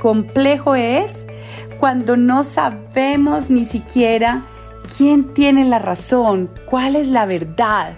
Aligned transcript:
complejo 0.00 0.74
es 0.74 1.26
cuando 1.78 2.16
no 2.16 2.44
sabemos 2.44 3.50
ni 3.50 3.64
siquiera 3.64 4.42
quién 4.96 5.34
tiene 5.34 5.64
la 5.64 5.78
razón, 5.78 6.50
cuál 6.66 6.96
es 6.96 7.08
la 7.08 7.26
verdad 7.26 7.96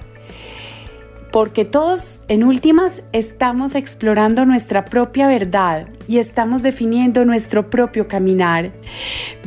porque 1.30 1.64
todos 1.64 2.24
en 2.28 2.44
últimas 2.44 3.02
estamos 3.12 3.74
explorando 3.74 4.44
nuestra 4.44 4.84
propia 4.84 5.28
verdad 5.28 5.88
y 6.06 6.18
estamos 6.18 6.62
definiendo 6.62 7.24
nuestro 7.24 7.70
propio 7.70 8.08
caminar. 8.08 8.72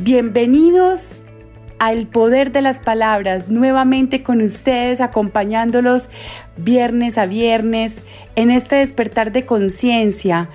Bienvenidos 0.00 1.24
al 1.78 2.06
poder 2.06 2.52
de 2.52 2.62
las 2.62 2.78
palabras, 2.78 3.48
nuevamente 3.48 4.22
con 4.22 4.40
ustedes, 4.40 5.00
acompañándolos 5.00 6.10
viernes 6.56 7.18
a 7.18 7.26
viernes 7.26 8.04
en 8.36 8.52
este 8.52 8.76
despertar 8.76 9.32
de 9.32 9.44
conciencia, 9.44 10.48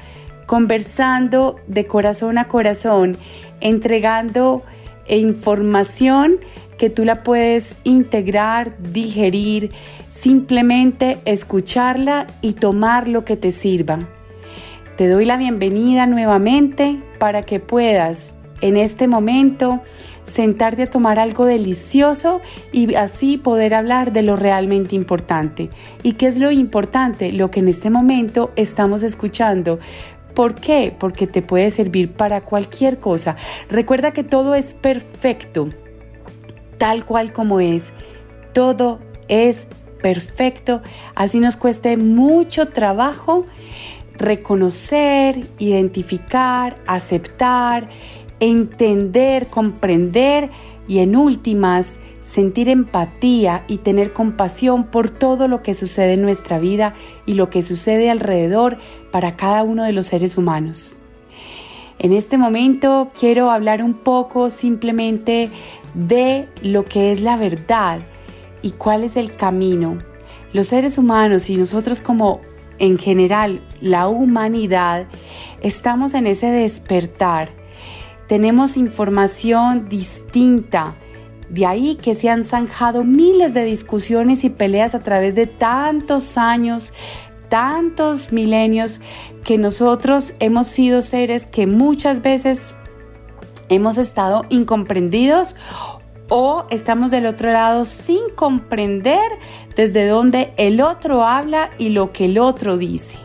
conversando 0.48 1.58
de 1.68 1.86
corazón 1.86 2.40
a 2.40 2.48
corazón, 2.48 3.16
entregando 3.62 4.64
información 5.08 6.40
que 6.80 6.90
tú 6.90 7.06
la 7.06 7.24
puedes 7.24 7.80
integrar, 7.84 8.78
digerir, 8.80 9.72
simplemente 10.10 11.20
escucharla 11.26 12.28
y 12.42 12.54
tomar 12.54 13.08
lo 13.08 13.26
que 13.26 13.38
te 13.38 13.52
sirva. 13.52 14.00
Te 14.96 15.08
doy 15.08 15.26
la 15.26 15.38
bienvenida 15.38 16.08
nuevamente 16.08 17.00
para 17.20 17.44
que 17.44 17.60
puedas 17.60 18.38
en 18.62 18.78
este 18.78 19.08
momento 19.08 19.82
sentarte 20.24 20.84
a 20.84 20.88
tomar 20.88 21.20
algo 21.20 21.46
delicioso 21.46 22.42
y 22.72 22.96
así 22.96 23.38
poder 23.38 23.74
hablar 23.74 24.12
de 24.12 24.24
lo 24.24 24.36
realmente 24.36 24.96
importante. 24.96 25.70
¿Y 26.04 26.14
qué 26.14 26.28
es 26.28 26.40
lo 26.40 26.52
importante? 26.52 27.32
Lo 27.32 27.52
que 27.52 27.60
en 27.60 27.68
este 27.68 27.90
momento 27.90 28.52
estamos 28.56 29.04
escuchando. 29.04 29.80
¿Por 30.38 30.54
qué? 30.54 30.96
Porque 30.96 31.26
te 31.26 31.42
puede 31.42 31.72
servir 31.72 32.14
para 32.14 32.42
cualquier 32.42 33.00
cosa. 33.00 33.38
Recuerda 33.70 34.12
que 34.12 34.24
todo 34.24 34.54
es 34.54 34.76
perfecto 34.76 35.70
tal 36.78 37.06
cual 37.06 37.34
como 37.34 37.60
es. 37.60 37.92
Todo 38.54 39.00
es 39.28 39.68
perfecto, 40.00 40.84
así 41.16 41.40
nos 41.40 41.56
cueste 41.56 41.98
mucho 41.98 42.68
trabajo 42.68 43.46
reconocer, 44.14 45.44
identificar, 45.58 46.78
aceptar, 46.86 47.90
entender, 48.40 49.48
comprender 49.48 50.52
y 50.88 51.00
en 51.00 51.16
últimas 51.16 52.00
sentir 52.24 52.68
empatía 52.68 53.64
y 53.68 53.78
tener 53.78 54.12
compasión 54.12 54.86
por 54.88 55.10
todo 55.10 55.48
lo 55.48 55.64
que 55.64 55.74
sucede 55.74 56.14
en 56.14 56.22
nuestra 56.22 56.60
vida 56.60 56.94
y 57.26 57.36
lo 57.36 57.50
que 57.50 57.64
sucede 57.64 58.10
alrededor 58.10 58.78
para 59.18 59.36
cada 59.36 59.64
uno 59.64 59.84
de 59.84 59.94
los 59.94 60.06
seres 60.06 60.38
humanos. 60.38 61.00
En 61.98 62.14
este 62.14 62.38
momento 62.38 63.10
quiero 63.20 63.50
hablar 63.50 63.82
un 63.82 63.96
poco 63.96 64.52
simplemente 64.52 65.50
de 65.96 66.48
lo 66.62 66.86
que 66.86 67.12
es 67.12 67.22
la 67.22 67.36
verdad 67.36 67.98
y 68.62 68.74
cuál 68.74 69.04
es 69.04 69.16
el 69.16 69.36
camino. 69.36 69.98
Los 70.54 70.68
seres 70.68 71.00
humanos 71.00 71.50
y 71.50 71.58
nosotros 71.58 72.00
como 72.00 72.42
en 72.78 73.00
general 73.00 73.62
la 73.82 74.08
humanidad 74.08 75.08
estamos 75.64 76.14
en 76.14 76.28
ese 76.28 76.52
despertar. 76.52 77.50
Tenemos 78.28 78.78
información 78.78 79.90
distinta. 79.90 80.94
De 81.50 81.66
ahí 81.66 81.96
que 81.96 82.14
se 82.14 82.30
han 82.30 82.44
zanjado 82.44 83.04
miles 83.04 83.56
de 83.56 83.64
discusiones 83.64 84.44
y 84.44 84.52
peleas 84.52 84.94
a 84.94 85.00
través 85.00 85.34
de 85.34 85.48
tantos 85.48 86.38
años, 86.38 86.94
tantos 87.50 88.32
milenios, 88.32 89.00
que 89.44 89.58
nosotros 89.58 90.34
hemos 90.40 90.68
sido 90.68 91.02
seres 91.02 91.48
que 91.48 91.68
muchas 91.68 92.22
veces 92.22 92.76
hemos 93.70 93.98
estado 93.98 94.46
incomprendidos 94.50 95.56
o 96.30 96.66
estamos 96.70 97.12
del 97.12 97.26
otro 97.26 97.52
lado 97.52 97.86
sin 97.86 98.30
comprender 98.36 99.32
desde 99.76 100.08
dónde 100.08 100.54
el 100.58 100.82
otro 100.82 101.24
habla 101.24 101.70
y 101.78 101.90
lo 101.90 102.12
que 102.12 102.26
el 102.26 102.40
otro 102.40 102.78
dice. 102.78 103.20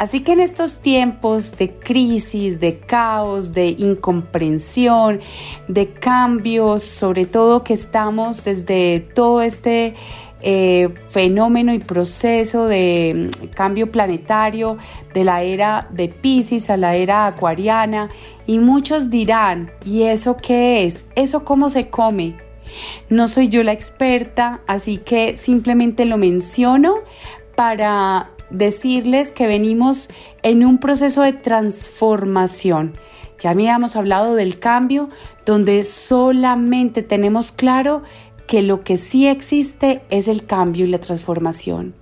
Así 0.00 0.20
que 0.20 0.32
en 0.32 0.40
estos 0.40 0.78
tiempos 0.78 1.58
de 1.58 1.74
crisis, 1.74 2.58
de 2.58 2.78
caos, 2.78 3.52
de 3.52 3.68
incomprensión, 3.68 5.20
de 5.68 5.92
cambios, 5.92 6.84
sobre 6.84 7.26
todo 7.26 7.64
que 7.64 7.74
estamos 7.74 8.44
desde 8.44 9.00
todo 9.00 9.42
este 9.42 9.94
eh, 10.42 10.88
fenómeno 11.08 11.74
y 11.74 11.78
proceso 11.78 12.66
de 12.66 13.30
mm, 13.42 13.46
cambio 13.48 13.90
planetario 13.90 14.78
de 15.12 15.24
la 15.24 15.42
era 15.42 15.88
de 15.90 16.08
Pisces 16.08 16.70
a 16.70 16.76
la 16.76 16.94
era 16.94 17.26
acuariana 17.26 18.08
y 18.46 18.58
muchos 18.58 19.10
dirán, 19.10 19.70
¿y 19.84 20.04
eso 20.04 20.36
qué 20.36 20.84
es? 20.84 21.04
¿Eso 21.14 21.44
cómo 21.44 21.70
se 21.70 21.88
come? 21.88 22.36
No 23.08 23.28
soy 23.28 23.48
yo 23.48 23.62
la 23.62 23.72
experta, 23.72 24.60
así 24.66 24.98
que 24.98 25.36
simplemente 25.36 26.04
lo 26.04 26.18
menciono 26.18 26.94
para 27.54 28.30
decirles 28.50 29.32
que 29.32 29.46
venimos 29.46 30.08
en 30.42 30.64
un 30.64 30.78
proceso 30.78 31.22
de 31.22 31.32
transformación. 31.32 32.94
Ya 33.40 33.50
habíamos 33.50 33.96
hablado 33.96 34.34
del 34.34 34.58
cambio, 34.58 35.08
donde 35.46 35.84
solamente 35.84 37.02
tenemos 37.02 37.52
claro 37.52 38.02
que 38.50 38.62
lo 38.62 38.82
que 38.82 38.96
sí 38.96 39.28
existe 39.28 40.02
es 40.10 40.26
el 40.26 40.44
cambio 40.44 40.84
y 40.84 40.88
la 40.88 40.98
transformación. 40.98 41.94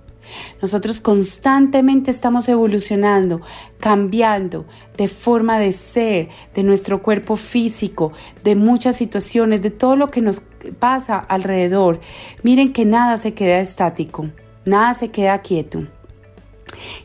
Nosotros 0.63 0.99
constantemente 0.99 2.09
estamos 2.09 2.49
evolucionando, 2.49 3.41
cambiando 3.79 4.65
de 4.97 5.09
forma 5.09 5.59
de 5.59 5.71
ser, 5.71 6.29
de 6.55 6.63
nuestro 6.63 7.03
cuerpo 7.03 7.35
físico, 7.35 8.13
de 8.43 8.55
muchas 8.55 8.97
situaciones, 8.97 9.61
de 9.61 9.69
todo 9.69 9.95
lo 9.95 10.09
que 10.09 10.21
nos 10.21 10.41
pasa 10.79 11.19
alrededor. 11.19 11.99
Miren 12.41 12.73
que 12.73 12.83
nada 12.83 13.17
se 13.17 13.35
queda 13.35 13.59
estático, 13.59 14.31
nada 14.65 14.95
se 14.95 15.09
queda 15.09 15.43
quieto. 15.43 15.85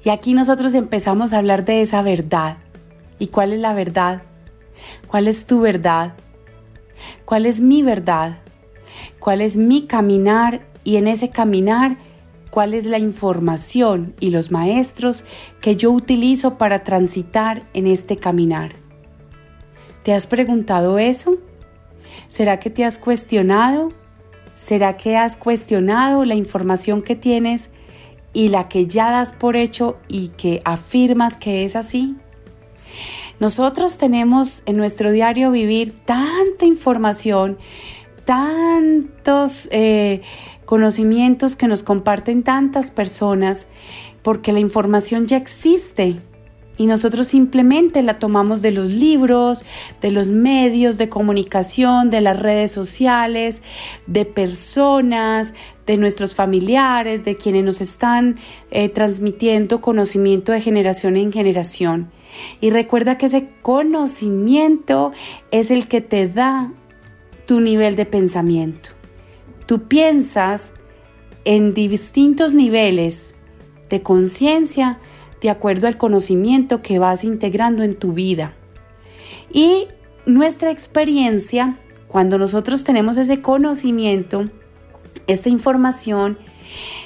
Y 0.05 0.09
aquí 0.09 0.33
nosotros 0.33 0.73
empezamos 0.73 1.35
a 1.35 1.39
hablar 1.39 1.67
de 1.67 1.83
esa 1.83 2.01
verdad. 2.01 2.57
¿Y 3.19 3.27
cuál 3.27 3.53
es 3.53 3.61
la 3.61 3.75
verdad? 3.75 4.23
¿Cuál 5.07 5.29
es 5.29 5.45
tu 5.45 5.61
verdad? 5.61 6.15
¿Cuál 7.27 7.45
es 7.45 7.61
mi 7.61 7.83
verdad? 7.83 8.39
Cuál 9.25 9.41
es 9.41 9.57
mi 9.57 9.87
caminar 9.87 10.61
y 10.85 10.97
en 10.97 11.09
ese 11.09 11.31
caminar 11.31 11.97
cuál 12.51 12.75
es 12.75 12.85
la 12.85 12.99
información 12.99 14.13
y 14.21 14.29
los 14.29 14.51
maestros 14.51 15.25
que 15.63 15.77
yo 15.77 15.93
utilizo 15.93 16.59
para 16.59 16.85
transitar 16.85 17.63
en 17.73 17.87
este 17.87 18.19
caminar. 18.19 18.73
¿Te 20.03 20.13
has 20.13 20.27
preguntado 20.27 20.99
eso? 20.99 21.39
¿Será 22.29 22.61
que 22.61 22.69
te 22.69 22.85
has 22.85 22.99
cuestionado? 22.99 23.95
¿Será 24.57 24.99
que 24.99 25.17
has 25.17 25.39
cuestionado 25.39 26.27
la 26.27 26.35
información 26.35 27.01
que 27.01 27.17
tienes 27.17 27.71
y 28.35 28.51
la 28.51 28.69
que 28.69 28.87
ya 28.87 29.11
das 29.11 29.33
por 29.33 29.57
hecho 29.57 29.97
y 30.07 30.29
que 30.37 30.61
afirmas 30.67 31.39
que 31.39 31.65
es 31.65 31.77
así? 31.77 32.15
Nosotros 33.41 33.97
tenemos 33.97 34.63
en 34.67 34.77
nuestro 34.77 35.13
diario 35.13 35.51
vivir 35.51 35.95
tanta 36.05 36.67
información 36.67 37.57
tantos 38.25 39.69
eh, 39.73 40.23
conocimientos 40.65 41.57
que 41.57 41.69
nos 41.69 41.83
comparten 41.83 42.43
tantas 42.43 42.91
personas, 42.91 43.67
porque 44.23 44.53
la 44.53 44.61
información 44.61 45.27
ya 45.27 45.37
existe 45.37 46.17
y 46.77 46.87
nosotros 46.87 47.29
simplemente 47.29 48.03
la 48.03 48.19
tomamos 48.19 48.61
de 48.61 48.73
los 48.73 48.91
libros, 48.91 49.65
de 50.01 50.11
los 50.11 50.29
medios 50.29 50.99
de 50.99 51.09
comunicación, 51.09 52.11
de 52.11 52.21
las 52.21 52.39
redes 52.39 52.73
sociales, 52.73 53.63
de 54.07 54.25
personas, 54.25 55.55
de 55.87 55.97
nuestros 55.99 56.35
familiares, 56.35 57.25
de 57.25 57.37
quienes 57.37 57.65
nos 57.65 57.81
están 57.81 58.39
eh, 58.71 58.89
transmitiendo 58.89 59.81
conocimiento 59.81 60.51
de 60.51 60.61
generación 60.61 61.17
en 61.17 61.33
generación. 61.33 62.11
Y 62.61 62.71
recuerda 62.71 63.19
que 63.19 63.27
ese 63.27 63.51
conocimiento 63.63 65.13
es 65.53 65.71
el 65.71 65.87
que 65.87 66.01
te 66.01 66.27
da 66.27 66.73
tu 67.47 67.61
nivel 67.61 67.97
de 67.97 68.07
pensamiento. 68.07 68.91
Tú 69.67 69.89
piensas 69.89 70.73
en 71.45 71.75
distintos 71.75 72.55
niveles 72.55 73.35
de 73.91 74.03
conciencia 74.03 74.99
de 75.41 75.51
acuerdo 75.51 75.87
al 75.87 75.99
conocimiento 75.99 76.83
que 76.83 76.99
vas 76.99 77.23
integrando 77.25 77.83
en 77.83 77.97
tu 77.97 78.13
vida. 78.13 78.55
Y 79.53 79.89
nuestra 80.27 80.71
experiencia, 80.71 81.79
cuando 82.09 82.39
nosotros 82.39 82.83
tenemos 82.85 83.19
ese 83.19 83.43
conocimiento, 83.43 84.47
esta 85.27 85.51
información, 85.51 86.39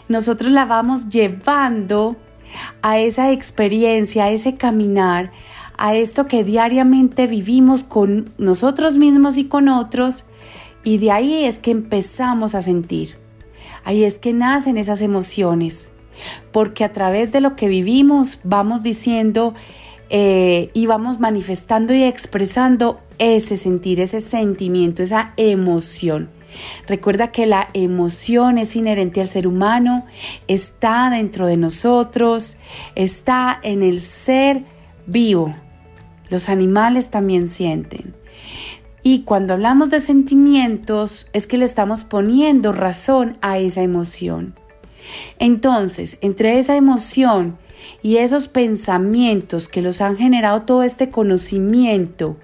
nosotros 0.09 0.51
la 0.51 0.65
vamos 0.65 1.11
llevando 1.11 2.17
a 2.81 2.99
esa 2.99 3.33
experiencia, 3.33 4.25
a 4.25 4.31
ese 4.31 4.57
caminar, 4.57 5.33
a 5.79 5.95
esto 5.95 6.27
que 6.27 6.45
diariamente 6.45 7.27
vivimos 7.29 7.85
con 7.85 8.31
nosotros 8.37 8.99
mismos 8.99 9.39
y 9.39 9.45
con 9.45 9.69
otros, 9.69 10.27
y 10.85 10.99
de 10.99 11.13
ahí 11.13 11.45
es 11.45 11.59
que 11.59 11.71
empezamos 11.71 12.55
a 12.55 12.63
sentir. 12.63 13.17
Ahí 13.85 14.05
es 14.05 14.19
que 14.19 14.33
nacen 14.33 14.77
esas 14.77 15.01
emociones, 15.01 15.93
porque 16.53 16.85
a 16.85 16.93
través 16.93 17.33
de 17.33 17.41
lo 17.41 17.55
que 17.55 17.69
vivimos 17.69 18.41
vamos 18.43 18.83
diciendo 18.83 19.55
eh, 20.11 20.71
y 20.75 20.87
vamos 20.87 21.21
manifestando 21.21 21.95
y 21.95 22.03
expresando 22.03 22.99
ese 23.19 23.57
sentir, 23.57 24.01
ese 24.01 24.21
sentimiento, 24.21 25.03
esa 25.03 25.33
emoción. 25.37 26.29
Recuerda 26.89 27.31
que 27.31 27.47
la 27.47 27.69
emoción 27.73 28.59
es 28.59 28.75
inherente 28.75 29.21
al 29.21 29.29
ser 29.29 29.47
humano, 29.47 30.07
está 30.49 31.09
dentro 31.11 31.47
de 31.47 31.57
nosotros, 31.57 32.57
está 32.97 33.61
en 33.63 33.85
el 33.85 34.01
ser 34.01 34.65
vivo. 35.07 35.55
Los 36.31 36.49
animales 36.49 37.11
también 37.11 37.49
sienten. 37.49 38.15
Y 39.03 39.23
cuando 39.23 39.55
hablamos 39.55 39.91
de 39.91 40.01
sentimientos 40.01 41.29
es 41.33 41.47
que 41.47 41.59
le 41.59 41.65
estamos 41.65 42.05
poniendo 42.05 42.73
razón 42.73 43.39
a 43.41 43.59
esa 43.59 43.83
emoción. 43.83 44.55
Entonces, 45.39 46.19
entre 46.21 46.59
esa 46.59 46.77
emoción 46.77 47.59
y 48.03 48.17
esos 48.17 48.49
pensamientos 48.49 49.69
que 49.69 49.83
los 49.83 50.01
han 50.01 50.17
generado 50.17 50.63
todo 50.63 50.83
este 50.83 51.11
conocimiento 51.11 52.37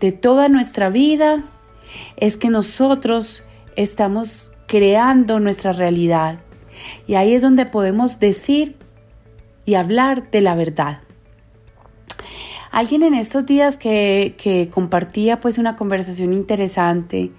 de 0.00 0.12
toda 0.12 0.48
nuestra 0.48 0.90
vida, 0.90 1.42
es 2.16 2.36
que 2.36 2.50
nosotros 2.50 3.44
estamos 3.76 4.52
creando 4.66 5.38
nuestra 5.38 5.72
realidad. 5.72 6.40
Y 7.06 7.14
ahí 7.14 7.34
es 7.34 7.42
donde 7.42 7.66
podemos 7.66 8.20
decir 8.20 8.76
y 9.64 9.74
hablar 9.74 10.30
de 10.30 10.40
la 10.40 10.54
verdad. 10.54 11.00
Alguien 12.70 13.02
en 13.02 13.14
estos 13.14 13.46
días 13.46 13.76
que, 13.76 14.34
que, 14.38 14.68
compartía 14.70 15.40
pues 15.40 15.58
una 15.58 15.76
conversación 15.76 16.32
interesante 16.32 17.30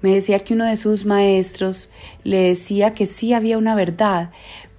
me 0.00 0.14
decía 0.14 0.40
que 0.40 0.54
uno 0.54 0.66
de 0.66 0.76
sus 0.76 1.04
maestros 1.04 1.92
le 2.24 2.40
decía 2.48 2.92
que 2.92 3.06
sí 3.06 3.32
había 3.32 3.56
una 3.56 3.76
verdad, 3.76 4.30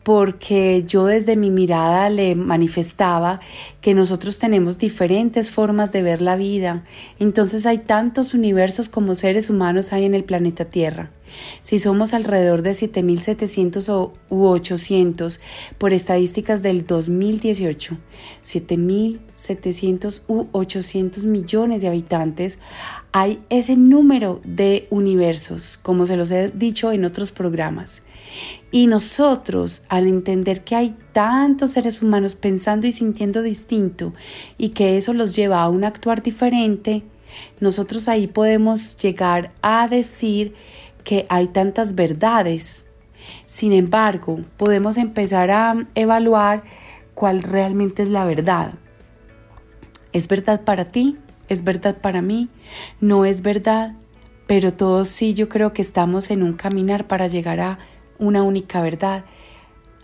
porque 0.03 0.83
yo 0.85 1.05
desde 1.05 1.35
mi 1.35 1.49
mirada 1.49 2.09
le 2.09 2.35
manifestaba 2.35 3.39
que 3.81 3.93
nosotros 3.93 4.37
tenemos 4.37 4.77
diferentes 4.77 5.49
formas 5.49 5.91
de 5.91 6.01
ver 6.01 6.21
la 6.21 6.35
vida. 6.35 6.83
Entonces 7.19 7.65
hay 7.65 7.79
tantos 7.79 8.33
universos 8.33 8.89
como 8.89 9.15
seres 9.15 9.49
humanos 9.49 9.93
hay 9.93 10.05
en 10.05 10.13
el 10.13 10.25
planeta 10.25 10.65
Tierra. 10.65 11.11
Si 11.61 11.79
somos 11.79 12.13
alrededor 12.13 12.61
de 12.61 12.71
7.700 12.71 14.11
u 14.29 14.45
800 14.45 15.39
por 15.77 15.93
estadísticas 15.93 16.61
del 16.61 16.85
2018, 16.85 17.97
7.700 18.43 20.21
u 20.27 20.47
800 20.51 21.23
millones 21.25 21.81
de 21.81 21.87
habitantes, 21.87 22.59
hay 23.11 23.39
ese 23.49 23.75
número 23.77 24.41
de 24.43 24.87
universos, 24.89 25.79
como 25.81 26.05
se 26.05 26.17
los 26.17 26.29
he 26.31 26.49
dicho 26.49 26.91
en 26.91 27.05
otros 27.05 27.31
programas. 27.31 28.03
Y 28.71 28.87
nosotros, 28.87 29.85
al 29.89 30.07
entender 30.07 30.63
que 30.63 30.75
hay 30.75 30.95
tantos 31.11 31.71
seres 31.71 32.01
humanos 32.01 32.35
pensando 32.35 32.87
y 32.87 32.91
sintiendo 32.91 33.41
distinto 33.41 34.13
y 34.57 34.69
que 34.69 34.97
eso 34.97 35.13
los 35.13 35.35
lleva 35.35 35.61
a 35.61 35.69
un 35.69 35.83
actuar 35.83 36.23
diferente, 36.23 37.03
nosotros 37.59 38.07
ahí 38.07 38.27
podemos 38.27 38.97
llegar 38.97 39.51
a 39.61 39.87
decir 39.87 40.53
que 41.03 41.25
hay 41.29 41.47
tantas 41.47 41.95
verdades. 41.95 42.91
Sin 43.47 43.73
embargo, 43.73 44.41
podemos 44.57 44.97
empezar 44.97 45.51
a 45.51 45.87
evaluar 45.95 46.63
cuál 47.13 47.43
realmente 47.43 48.03
es 48.03 48.09
la 48.09 48.25
verdad. 48.25 48.73
¿Es 50.11 50.27
verdad 50.27 50.61
para 50.61 50.85
ti? 50.85 51.17
¿Es 51.49 51.63
verdad 51.63 51.97
para 51.97 52.21
mí? 52.21 52.49
¿No 52.99 53.25
es 53.25 53.41
verdad? 53.41 53.93
Pero 54.47 54.73
todos 54.73 55.07
sí 55.07 55.33
yo 55.33 55.49
creo 55.49 55.73
que 55.73 55.81
estamos 55.81 56.31
en 56.31 56.43
un 56.43 56.53
caminar 56.53 57.07
para 57.07 57.27
llegar 57.27 57.59
a 57.59 57.79
una 58.19 58.43
única 58.43 58.81
verdad, 58.81 59.25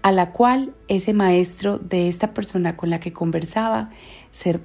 a 0.02 0.12
la 0.12 0.32
cual 0.32 0.74
ese 0.88 1.14
maestro 1.14 1.78
de 1.78 2.08
esta 2.08 2.34
persona 2.34 2.78
con 2.78 2.90
la 2.90 3.00
que 3.00 3.14
conversaba 3.14 3.90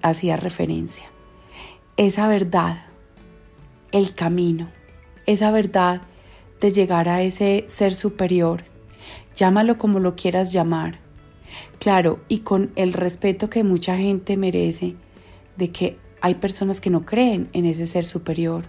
hacía 0.03 0.37
referencia. 0.37 1.05
Esa 1.97 2.29
verdad, 2.29 2.85
el 3.93 4.15
camino, 4.15 4.69
esa 5.27 5.51
verdad 5.51 6.03
de 6.61 6.73
llegar 6.73 7.09
a 7.09 7.23
ese 7.23 7.65
ser 7.67 7.95
superior, 7.95 8.65
llámalo 9.37 9.79
como 9.79 10.01
lo 10.01 10.17
quieras 10.17 10.53
llamar. 10.53 10.99
Claro, 11.79 12.21
y 12.29 12.39
con 12.39 12.73
el 12.77 12.93
respeto 12.93 13.51
que 13.51 13.65
mucha 13.65 13.97
gente 13.97 14.37
merece 14.37 14.97
de 15.57 15.71
que 15.71 15.99
hay 16.21 16.37
personas 16.37 16.81
que 16.81 16.91
no 16.91 17.05
creen 17.05 17.49
en 17.53 17.65
ese 17.67 17.87
ser 17.87 18.05
superior. 18.05 18.65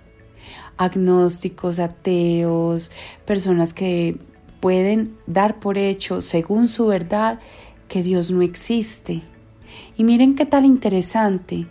Agnósticos, 0.77 1.79
ateos, 1.79 2.91
personas 3.25 3.73
que 3.73 4.19
pueden 4.65 5.15
dar 5.27 5.59
por 5.59 5.77
hecho, 5.77 6.23
según 6.23 6.67
su 6.67 6.87
verdad, 6.87 7.39
que 7.87 8.01
Dios 8.01 8.31
no 8.31 8.41
existe. 8.41 9.21
Y 9.95 10.03
miren 10.03 10.33
qué 10.33 10.47
tal 10.47 10.65
interesante, 10.65 11.67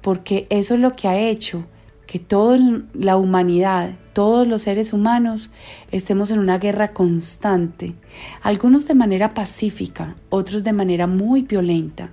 porque 0.00 0.48
eso 0.50 0.74
es 0.74 0.80
lo 0.80 0.96
que 0.96 1.06
ha 1.06 1.16
hecho 1.16 1.64
que 2.08 2.18
toda 2.18 2.58
la 2.92 3.18
humanidad, 3.18 3.92
todos 4.14 4.48
los 4.48 4.62
seres 4.62 4.92
humanos, 4.92 5.52
estemos 5.92 6.32
en 6.32 6.40
una 6.40 6.58
guerra 6.58 6.92
constante, 6.92 7.94
algunos 8.42 8.88
de 8.88 8.94
manera 8.94 9.32
pacífica, 9.32 10.16
otros 10.28 10.64
de 10.64 10.72
manera 10.72 11.06
muy 11.06 11.42
violenta, 11.42 12.10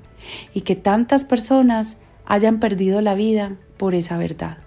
y 0.54 0.62
que 0.62 0.76
tantas 0.76 1.26
personas 1.26 1.98
hayan 2.28 2.60
perdido 2.60 3.02
la 3.02 3.16
vida 3.16 3.54
por 3.78 3.96
esa 3.96 4.20
verdad. 4.20 4.60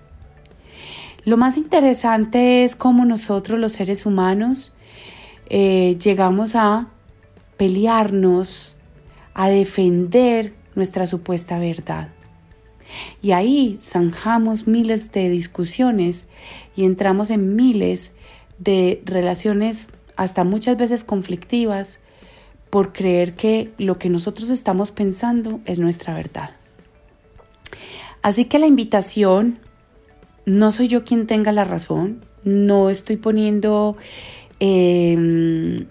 Lo 1.25 1.37
más 1.37 1.57
interesante 1.57 2.65
es 2.65 2.75
cómo 2.75 3.05
nosotros 3.05 3.61
los 3.61 3.75
seres 3.75 4.05
humanos 4.05 4.74
eh, 5.49 5.97
llegamos 6.03 6.55
a 6.57 6.89
pelearnos, 7.57 8.77
a 9.35 9.49
defender 9.49 10.55
nuestra 10.75 11.07
supuesta 11.07 11.59
verdad. 11.59 12.09
Y 13.23 13.33
ahí 13.33 13.79
zanjamos 13.81 14.67
miles 14.67 15.13
de 15.13 15.29
discusiones 15.29 16.27
y 16.77 16.85
entramos 16.85 17.31
en 17.31 17.57
miles 17.57 18.17
de 18.59 19.03
relaciones 19.05 19.91
hasta 20.17 20.45
muchas 20.45 20.77
veces 20.77 21.05
conflictivas 21.05 22.01
por 22.71 22.93
creer 22.93 23.35
que 23.35 23.73
lo 23.79 23.99
que 23.99 24.11
nosotros 24.11 24.51
estamos 24.51 24.91
pensando 24.91 25.61
es 25.65 25.79
nuestra 25.79 26.15
verdad. 26.15 26.51
Así 28.23 28.47
que 28.47 28.59
la 28.59 28.67
invitación, 28.67 29.59
no 30.47 30.73
soy 30.73 30.89
yo 30.89 31.05
quien 31.05 31.27
tenga 31.27 31.53
la 31.53 31.65
razón, 31.65 32.25
no 32.43 32.91
estoy 32.91 33.17
poniendo 33.17 33.97
Em, 34.61 35.87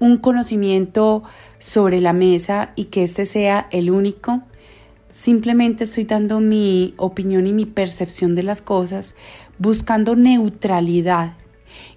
un 0.00 0.18
conocimiento 0.18 1.22
sobre 1.58 2.00
la 2.00 2.12
mesa 2.12 2.72
y 2.76 2.86
que 2.86 3.04
este 3.04 3.24
sea 3.24 3.68
el 3.70 3.90
único. 3.90 4.42
Simplemente 5.12 5.84
estoy 5.84 6.04
dando 6.04 6.40
mi 6.40 6.94
opinión 6.96 7.46
y 7.46 7.52
mi 7.52 7.66
percepción 7.66 8.34
de 8.34 8.42
las 8.42 8.60
cosas, 8.60 9.16
buscando 9.58 10.16
neutralidad 10.16 11.34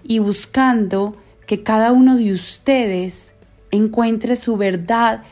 y 0.03 0.19
buscando 0.19 1.17
que 1.47 1.63
cada 1.63 1.91
uno 1.91 2.15
de 2.15 2.31
ustedes 2.31 3.35
encuentre 3.71 4.35
su 4.35 4.55
verdad 4.55 5.23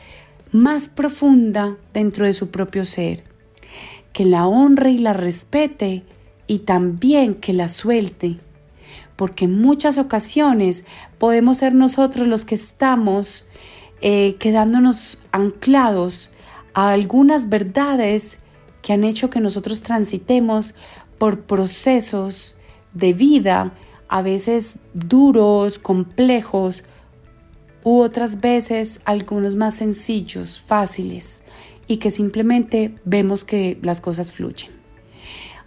más 0.50 0.88
profunda 0.88 1.76
dentro 1.94 2.26
de 2.26 2.32
su 2.32 2.50
propio 2.50 2.84
ser, 2.84 3.22
que 4.12 4.24
la 4.24 4.46
honre 4.46 4.90
y 4.90 4.98
la 4.98 5.12
respete 5.12 6.02
y 6.46 6.60
también 6.60 7.34
que 7.34 7.52
la 7.52 7.68
suelte 7.68 8.38
porque 9.16 9.46
en 9.46 9.60
muchas 9.60 9.98
ocasiones 9.98 10.84
podemos 11.18 11.58
ser 11.58 11.74
nosotros 11.74 12.26
los 12.26 12.44
que 12.44 12.54
estamos 12.54 13.48
eh, 14.00 14.36
quedándonos 14.38 15.22
anclados 15.32 16.32
a 16.74 16.90
algunas 16.90 17.48
verdades 17.48 18.40
que 18.82 18.92
han 18.92 19.04
hecho 19.04 19.30
que 19.30 19.40
nosotros 19.40 19.82
transitemos 19.82 20.74
por 21.18 21.40
procesos 21.40 22.58
de 22.92 23.14
vida, 23.14 23.72
a 24.08 24.22
veces 24.22 24.78
duros, 24.94 25.78
complejos, 25.78 26.84
u 27.82 28.00
otras 28.00 28.40
veces 28.40 29.00
algunos 29.04 29.54
más 29.54 29.74
sencillos, 29.76 30.60
fáciles, 30.60 31.44
y 31.86 31.98
que 31.98 32.10
simplemente 32.10 32.94
vemos 33.04 33.44
que 33.44 33.78
las 33.80 34.00
cosas 34.00 34.32
fluyen. 34.32 34.72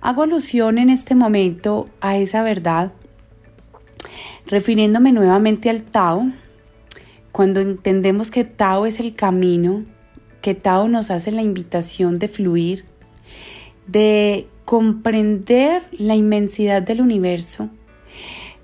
Hago 0.01 0.23
alusión 0.23 0.77
en 0.77 0.89
este 0.89 1.15
momento 1.15 1.89
a 2.01 2.17
esa 2.17 2.41
verdad 2.41 2.91
refiriéndome 4.47 5.11
nuevamente 5.11 5.69
al 5.69 5.83
Tao, 5.83 6.31
cuando 7.31 7.59
entendemos 7.59 8.31
que 8.31 8.43
Tao 8.43 8.85
es 8.85 8.99
el 8.99 9.15
camino, 9.15 9.85
que 10.41 10.55
Tao 10.55 10.87
nos 10.87 11.11
hace 11.11 11.31
la 11.31 11.41
invitación 11.41 12.19
de 12.19 12.27
fluir, 12.27 12.85
de 13.87 14.47
comprender 14.65 15.83
la 15.91 16.15
inmensidad 16.15 16.81
del 16.81 17.01
universo, 17.01 17.69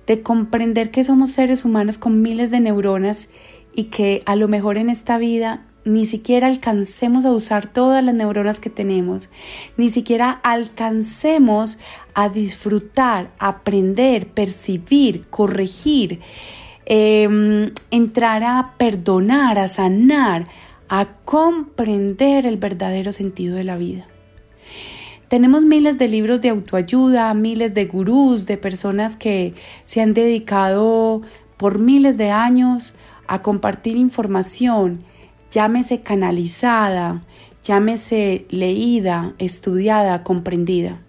de 0.08 0.22
comprender 0.22 0.92
que 0.92 1.04
somos 1.04 1.32
seres 1.32 1.66
humanos 1.66 1.98
con 1.98 2.22
miles 2.22 2.52
de 2.52 2.60
neuronas 2.60 3.30
y 3.74 3.86
que 3.86 4.22
a 4.26 4.36
lo 4.36 4.48
mejor 4.48 4.78
en 4.78 4.90
esta 4.90 5.18
vida 5.18 5.66
ni 5.86 6.08
siquiera 6.08 6.48
alcancemos 6.48 7.26
a 7.26 7.32
usar 7.32 7.72
todas 7.72 8.04
las 8.04 8.16
neuronas 8.16 8.60
que 8.60 8.72
tenemos, 8.72 9.30
ni 9.78 9.90
siquiera 9.90 10.32
alcancemos 10.44 11.80
a 12.16 12.28
disfrutar, 12.30 13.32
aprender, 13.38 14.28
percibir, 14.28 15.26
corregir, 15.30 16.20
em, 16.86 17.72
entrar 17.92 18.44
a 18.44 18.74
perdonar, 18.78 19.60
a 19.60 19.68
sanar, 19.68 20.48
a 20.90 21.06
comprender 21.24 22.46
el 22.46 22.58
verdadero 22.58 23.12
sentido 23.12 23.56
de 23.56 23.64
la 23.64 23.78
vida. 23.78 24.08
Tenemos 25.28 25.66
miles 25.66 25.98
de 25.98 26.08
libros 26.08 26.42
de 26.42 26.50
autoayuda, 26.50 27.34
miles 27.34 27.74
de 27.74 27.86
gurús, 27.86 28.46
de 28.46 28.58
personas 28.58 29.18
que 29.18 29.54
se 29.86 30.02
han 30.02 30.14
dedicado 30.14 31.22
por 31.58 31.80
miles 31.80 32.18
de 32.18 32.32
años 32.32 32.96
a 33.28 33.42
compartir 33.42 33.98
información, 33.98 35.04
llámese 35.56 36.02
canalizada, 36.02 37.22
llámese 37.64 38.46
leída, 38.50 39.34
estudiada, 39.38 40.22
comprendida. 40.22 41.00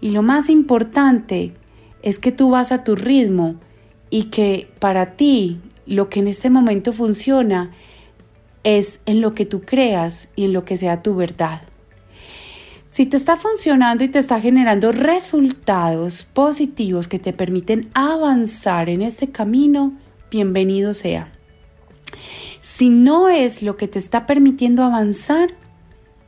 Y 0.00 0.10
lo 0.10 0.22
más 0.22 0.48
importante 0.50 1.52
es 2.00 2.20
que 2.20 2.30
tú 2.30 2.50
vas 2.50 2.70
a 2.70 2.84
tu 2.84 2.94
ritmo 2.94 3.56
y 4.08 4.24
que 4.24 4.70
para 4.78 5.16
ti 5.16 5.58
lo 5.84 6.08
que 6.08 6.20
en 6.20 6.28
este 6.28 6.48
momento 6.48 6.92
funciona 6.92 7.72
es 8.62 9.00
en 9.04 9.20
lo 9.20 9.34
que 9.34 9.46
tú 9.46 9.62
creas 9.62 10.30
y 10.36 10.44
en 10.44 10.52
lo 10.52 10.64
que 10.64 10.76
sea 10.76 11.02
tu 11.02 11.16
verdad. 11.16 11.62
Si 12.88 13.04
te 13.06 13.16
está 13.16 13.36
funcionando 13.36 14.04
y 14.04 14.08
te 14.08 14.20
está 14.20 14.40
generando 14.40 14.92
resultados 14.92 16.22
positivos 16.22 17.08
que 17.08 17.18
te 17.18 17.32
permiten 17.32 17.90
avanzar 17.94 18.88
en 18.88 19.02
este 19.02 19.28
camino, 19.28 19.92
bienvenido 20.30 20.94
sea. 20.94 21.35
Si 22.68 22.88
no 22.90 23.28
es 23.28 23.62
lo 23.62 23.76
que 23.76 23.86
te 23.86 24.00
está 24.00 24.26
permitiendo 24.26 24.82
avanzar, 24.82 25.50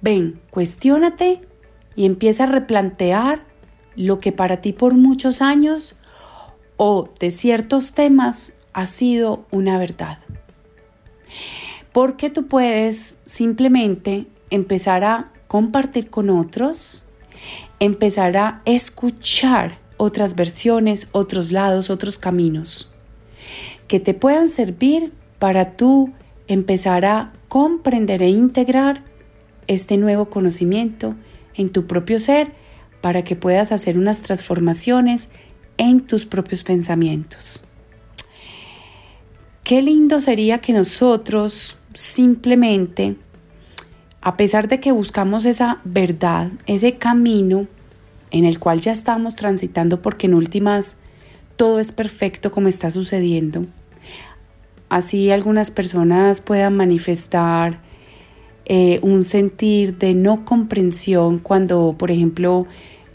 ven, 0.01 0.39
cuestiónate 0.51 1.41
y 1.97 2.07
empieza 2.07 2.45
a 2.45 2.47
replantear 2.47 3.43
lo 3.97 4.21
que 4.21 4.31
para 4.31 4.61
ti 4.61 4.73
por 4.73 4.95
muchos 4.95 5.43
años 5.43 5.99
o 6.77 7.09
de 7.19 7.33
ciertos 7.33 7.93
temas 7.93 8.61
ha 8.73 8.87
sido 8.87 9.47
una 9.51 9.79
verdad. 9.79 10.21
Porque 11.93 12.31
tú 12.31 12.47
puedes 12.47 13.21
simplemente 13.25 14.29
empezar 14.51 15.03
a 15.03 15.33
compartir 15.49 16.09
con 16.09 16.31
otros, 16.31 17.05
empezar 17.81 18.37
a 18.37 18.63
escuchar 18.65 19.79
otras 19.97 20.37
versiones, 20.37 21.09
otros 21.11 21.51
lados, 21.51 21.91
otros 21.91 22.17
caminos 22.17 22.95
que 23.89 23.99
te 23.99 24.15
puedan 24.15 24.49
servir 24.49 25.13
para 25.41 25.73
tú 25.77 26.13
empezar 26.49 27.05
a 27.05 27.33
comprender 27.49 28.23
e 28.23 28.29
integrar 28.29 29.05
este 29.67 29.97
nuevo 29.97 30.31
conocimiento 30.31 31.15
en 31.55 31.71
tu 31.71 31.87
propio 31.87 32.19
ser 32.19 32.53
para 33.01 33.23
que 33.23 33.37
puedas 33.37 33.71
hacer 33.71 33.99
unas 33.99 34.21
transformaciones 34.21 35.31
en 35.77 36.01
tus 36.01 36.27
propios 36.27 36.65
pensamientos. 36.65 37.65
Qué 39.63 39.83
lindo 39.83 40.21
sería 40.21 40.59
que 40.59 40.73
nosotros 40.73 41.79
simplemente, 41.95 43.17
a 44.21 44.37
pesar 44.37 44.69
de 44.69 44.81
que 44.81 44.93
buscamos 44.93 45.45
esa 45.45 45.81
verdad, 45.85 46.51
ese 46.67 46.97
camino 46.97 47.67
en 48.31 48.45
el 48.45 48.59
cual 48.59 48.81
ya 48.81 48.93
estamos 48.93 49.37
transitando, 49.37 50.01
porque 50.01 50.27
en 50.27 50.35
últimas 50.35 50.99
todo 51.57 51.81
es 51.81 51.93
perfecto 51.93 52.51
como 52.51 52.69
está 52.69 52.91
sucediendo, 52.91 53.67
así 54.89 55.31
algunas 55.31 55.71
personas 55.71 56.41
puedan 56.41 56.77
manifestar 56.77 57.81
eh, 58.65 59.01
un 59.03 59.25
sentir 59.25 59.97
de 59.97 60.15
no 60.15 60.45
comprensión 60.45 61.39
cuando, 61.39 61.95
por 61.99 62.11
ejemplo, 62.11 62.67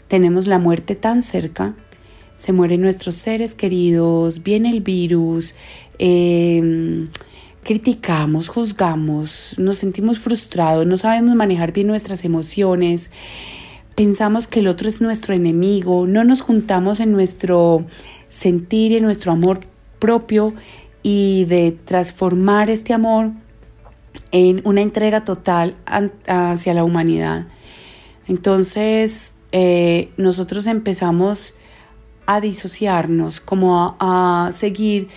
tenemos 0.08 0.46
la 0.46 0.58
muerte 0.58 0.96
tan 0.96 1.22
cerca, 1.22 1.74
se 2.36 2.52
mueren 2.52 2.80
nuestros 2.80 3.16
seres 3.16 3.54
queridos, 3.54 4.42
viene 4.42 4.70
el 4.70 4.80
virus, 4.80 5.54
em, 5.98 7.08
criticamos, 7.62 8.48
juzgamos, 8.48 9.54
nos 9.58 9.78
sentimos 9.78 10.18
frustrados, 10.18 10.86
no 10.86 10.98
sabemos 10.98 11.34
manejar 11.36 11.72
bien 11.72 11.86
nuestras 11.86 12.24
emociones, 12.24 13.10
pensamos 13.94 14.48
que 14.48 14.60
el 14.60 14.66
otro 14.66 14.88
es 14.88 15.00
nuestro 15.00 15.34
enemigo, 15.34 16.06
no 16.06 16.24
nos 16.24 16.40
juntamos 16.40 17.00
en 17.00 17.12
nuestro 17.12 17.86
sentir 18.28 18.92
en 18.92 19.04
nuestro 19.04 19.30
amor 19.30 19.60
propio 20.00 20.52
y 21.04 21.44
de 21.44 21.76
transformar 21.84 22.70
este 22.70 22.94
amor 22.94 23.30
en 24.32 24.62
una 24.64 24.80
entrega 24.80 25.24
total 25.24 25.76
hacia 26.26 26.74
la 26.74 26.82
humanidad. 26.82 27.46
Entonces, 28.26 29.38
eh, 29.52 30.08
nosotros 30.16 30.66
empezamos 30.66 31.58
a 32.26 32.40
disociarnos, 32.40 33.38
como 33.38 33.96
a, 34.00 34.50
seguir 34.54 35.08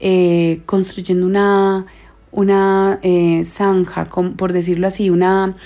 eh, 0.00 0.62
construyendo 0.66 1.26
una, 1.26 1.86
una 2.32 2.98
eh, 3.02 3.44
zanja, 3.44 4.06
por 4.06 4.52
decirlo 4.52 4.88
así, 4.88 5.10
una 5.10 5.56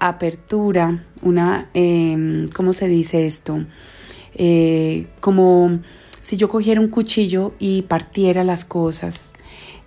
apertura, 0.00 1.04
una, 1.22 1.70
em, 1.74 2.48
¿cómo 2.48 2.72
se 2.72 2.88
dice 2.88 3.24
esto? 3.24 3.64
como 5.20 5.80
si 6.28 6.36
yo 6.36 6.50
cogiera 6.50 6.78
un 6.78 6.88
cuchillo 6.88 7.54
y 7.58 7.80
partiera 7.80 8.44
las 8.44 8.66
cosas. 8.66 9.32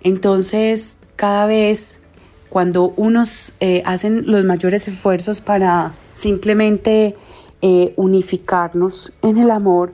Entonces, 0.00 0.96
cada 1.14 1.46
vez 1.46 2.00
cuando 2.48 2.92
unos 2.96 3.54
eh, 3.60 3.80
hacen 3.86 4.24
los 4.26 4.44
mayores 4.44 4.88
esfuerzos 4.88 5.40
para 5.40 5.92
simplemente 6.14 7.14
eh, 7.60 7.94
unificarnos 7.94 9.12
en 9.22 9.38
el 9.38 9.52
amor, 9.52 9.92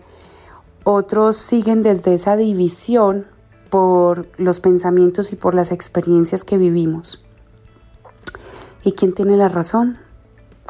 otros 0.85 1.37
siguen 1.37 1.83
desde 1.83 2.15
esa 2.15 2.35
división 2.35 3.27
por 3.69 4.27
los 4.39 4.61
pensamientos 4.61 5.35
y 5.35 5.37
por 5.37 5.55
las 5.55 5.71
experiencias 5.71 6.45
que 6.45 6.57
vivimos. 6.57 7.23
¿Y 8.85 8.93
quién 8.93 9.13
tiene 9.13 9.37
la 9.37 9.49
razón? 9.49 9.99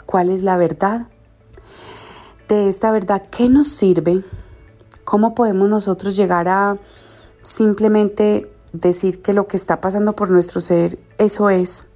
¿Cuál 0.06 0.30
es 0.30 0.42
la 0.42 0.56
verdad? 0.56 1.06
De 2.48 2.68
esta 2.68 2.90
verdad, 2.90 3.22
¿qué 3.30 3.48
nos 3.48 3.68
sirve? 3.68 4.24
¿Cómo 5.08 5.34
podemos 5.34 5.70
nosotros 5.70 6.16
llegar 6.16 6.48
a 6.48 6.76
simplemente 7.40 8.46
decir 8.74 9.22
que 9.22 9.32
lo 9.32 9.46
que 9.46 9.56
está 9.56 9.80
pasando 9.80 10.14
por 10.14 10.30
nuestro 10.30 10.60
ser, 10.60 10.98
eso 11.16 11.48
es? 11.48 11.86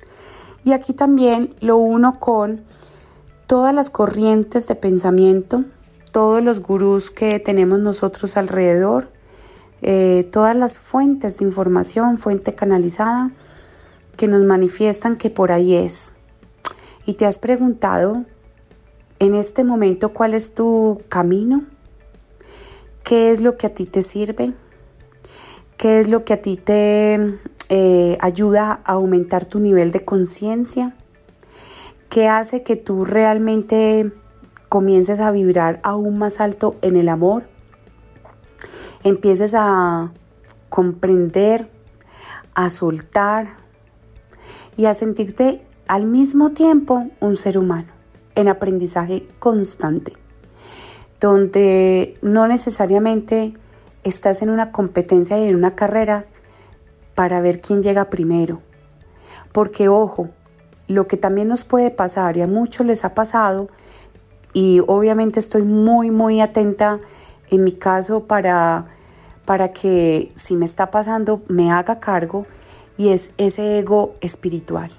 Y 0.64 0.72
aquí 0.72 0.94
también 0.94 1.54
lo 1.60 1.76
uno 1.76 2.18
con 2.20 2.62
todas 3.46 3.74
las 3.74 3.90
corrientes 3.90 4.66
de 4.66 4.76
pensamiento, 4.76 5.62
todos 6.10 6.42
los 6.42 6.60
gurús 6.60 7.10
que 7.10 7.38
tenemos 7.38 7.80
nosotros 7.80 8.38
alrededor, 8.38 9.10
eh, 9.82 10.26
todas 10.32 10.56
las 10.56 10.78
fuentes 10.78 11.36
de 11.36 11.44
información, 11.44 12.16
fuente 12.16 12.54
canalizada, 12.54 13.30
que 14.16 14.26
nos 14.26 14.40
manifiestan 14.40 15.16
que 15.16 15.28
por 15.28 15.52
ahí 15.52 15.74
es. 15.74 16.14
Y 17.04 17.12
te 17.12 17.26
has 17.26 17.36
preguntado 17.36 18.24
en 19.18 19.34
este 19.34 19.64
momento 19.64 20.14
cuál 20.14 20.32
es 20.32 20.54
tu 20.54 21.02
camino, 21.10 21.66
qué 23.04 23.32
es 23.32 23.40
lo 23.40 23.56
que 23.56 23.66
a 23.66 23.74
ti 23.74 23.86
te 23.86 24.02
sirve, 24.02 24.52
qué 25.76 25.98
es 25.98 26.08
lo 26.08 26.24
que 26.24 26.34
a 26.34 26.42
ti 26.42 26.56
te 26.56 27.38
eh, 27.68 28.18
ayuda 28.20 28.80
a 28.84 28.92
aumentar 28.92 29.44
tu 29.44 29.58
nivel 29.58 29.90
de 29.90 30.04
conciencia, 30.04 30.94
qué 32.08 32.28
hace 32.28 32.62
que 32.62 32.76
tú 32.76 33.04
realmente 33.04 34.12
comiences 34.68 35.20
a 35.20 35.30
vibrar 35.30 35.80
aún 35.82 36.18
más 36.18 36.40
alto 36.40 36.76
en 36.82 36.96
el 36.96 37.08
amor, 37.08 37.44
empieces 39.04 39.54
a 39.56 40.12
comprender, 40.68 41.68
a 42.54 42.70
soltar 42.70 43.48
y 44.76 44.86
a 44.86 44.94
sentirte 44.94 45.62
al 45.88 46.06
mismo 46.06 46.52
tiempo 46.52 47.10
un 47.20 47.36
ser 47.36 47.58
humano 47.58 47.92
en 48.34 48.48
aprendizaje 48.48 49.26
constante 49.38 50.21
donde 51.22 52.18
no 52.20 52.48
necesariamente 52.48 53.54
estás 54.02 54.42
en 54.42 54.50
una 54.50 54.72
competencia 54.72 55.38
y 55.38 55.48
en 55.48 55.54
una 55.54 55.76
carrera 55.76 56.26
para 57.14 57.40
ver 57.40 57.60
quién 57.60 57.80
llega 57.80 58.10
primero. 58.10 58.60
Porque 59.52 59.88
ojo, 59.88 60.30
lo 60.88 61.06
que 61.06 61.16
también 61.16 61.46
nos 61.46 61.62
puede 61.62 61.92
pasar 61.92 62.36
y 62.36 62.42
a 62.42 62.48
muchos 62.48 62.84
les 62.84 63.04
ha 63.04 63.14
pasado, 63.14 63.68
y 64.52 64.80
obviamente 64.80 65.38
estoy 65.38 65.62
muy, 65.62 66.10
muy 66.10 66.40
atenta 66.40 66.98
en 67.50 67.62
mi 67.62 67.72
caso 67.72 68.24
para, 68.24 68.86
para 69.44 69.72
que 69.72 70.32
si 70.34 70.56
me 70.56 70.64
está 70.64 70.90
pasando 70.90 71.40
me 71.48 71.70
haga 71.70 72.00
cargo 72.00 72.46
y 72.98 73.10
es 73.10 73.30
ese 73.38 73.78
ego 73.78 74.14
espiritual. 74.20 74.90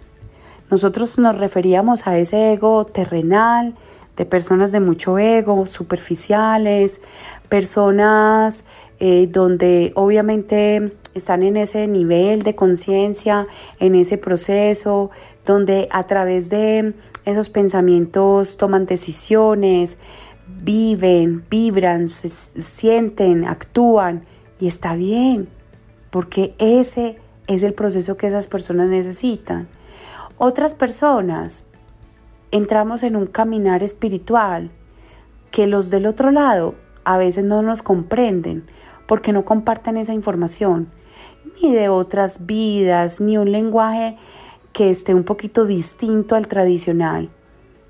Nosotros 0.72 1.20
nos 1.20 1.38
referíamos 1.38 2.08
a 2.08 2.18
ese 2.18 2.54
ego 2.54 2.86
terrenal, 2.86 3.76
de 4.18 4.26
personas 4.26 4.72
de 4.72 4.80
mucho 4.80 5.18
ego, 5.18 5.66
superficiales, 5.66 7.02
personas 7.50 8.66
eh, 9.00 9.28
donde 9.32 9.92
obviamente 9.96 10.94
están 11.14 11.44
en 11.44 11.58
ese 11.58 11.88
nivel 11.88 12.44
de 12.44 12.56
conciencia, 12.56 13.48
en 13.80 13.96
ese 13.96 14.18
proceso, 14.18 15.12
donde 15.46 15.88
a 15.92 16.08
través 16.08 16.50
de 16.50 16.94
esos 17.26 17.50
pensamientos 17.50 18.58
toman 18.58 18.86
decisiones, 18.86 19.98
viven, 20.48 21.44
vibran, 21.50 22.08
se 22.08 22.30
sienten, 22.30 23.46
actúan 23.46 24.26
y 24.60 24.68
está 24.68 24.96
bien, 24.96 25.50
porque 26.10 26.54
ese 26.58 27.18
es 27.48 27.64
el 27.64 27.74
proceso 27.74 28.18
que 28.18 28.28
esas 28.28 28.48
personas 28.48 28.90
necesitan. 28.90 29.68
Otras 30.38 30.76
personas 30.76 31.68
entramos 32.54 33.02
en 33.02 33.16
un 33.16 33.26
caminar 33.26 33.82
espiritual 33.82 34.70
que 35.50 35.66
los 35.66 35.90
del 35.90 36.06
otro 36.06 36.30
lado 36.30 36.76
a 37.04 37.18
veces 37.18 37.44
no 37.44 37.64
nos 37.64 37.82
comprenden 37.82 38.64
porque 39.08 39.34
no 39.34 39.44
comparten 39.44 39.98
esa 39.98 40.14
información, 40.14 40.88
ni 41.62 41.74
de 41.74 41.90
otras 41.90 42.46
vidas, 42.46 43.20
ni 43.20 43.40
un 43.40 43.52
lenguaje 43.52 44.18
que 44.72 44.92
esté 44.92 45.16
un 45.16 45.24
poquito 45.24 45.66
distinto 45.66 46.36
al 46.36 46.48
tradicional. 46.48 47.32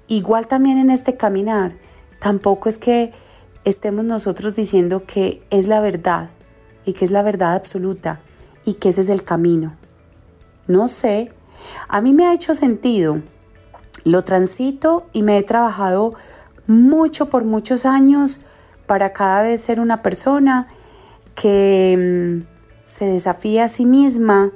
Igual 0.07 0.47
también 0.47 0.77
en 0.77 0.89
este 0.89 1.17
caminar, 1.17 1.73
tampoco 2.21 2.69
es 2.69 2.77
que 2.77 3.11
estemos 3.65 4.05
nosotros 4.05 4.55
diciendo 4.55 5.03
que 5.05 5.43
es 5.49 5.67
la 5.67 5.81
verdad 5.81 6.29
y 6.85 6.93
que 6.93 7.03
es 7.03 7.11
la 7.11 7.21
verdad 7.21 7.53
absoluta 7.53 8.21
y 8.63 8.75
que 8.75 8.89
ese 8.89 9.01
es 9.01 9.09
el 9.09 9.25
camino. 9.25 9.75
No 10.67 10.87
sé, 10.87 11.33
a 11.89 11.99
mí 11.99 12.13
me 12.13 12.27
ha 12.27 12.33
hecho 12.33 12.55
sentido, 12.55 13.21
lo 14.03 14.23
transito 14.23 15.05
y 15.13 15.21
me 15.21 15.37
he 15.37 15.43
trabajado 15.43 16.13
mucho 16.67 17.29
por 17.29 17.43
muchos 17.43 17.85
años 17.85 18.41
para 18.85 19.13
cada 19.13 19.41
vez 19.41 19.61
ser 19.61 19.79
una 19.79 20.01
persona 20.01 20.67
que 21.35 22.43
mm, 22.43 22.47
se 22.83 23.05
desafía 23.05 23.65
a 23.65 23.69
sí 23.69 23.85
misma 23.85 24.51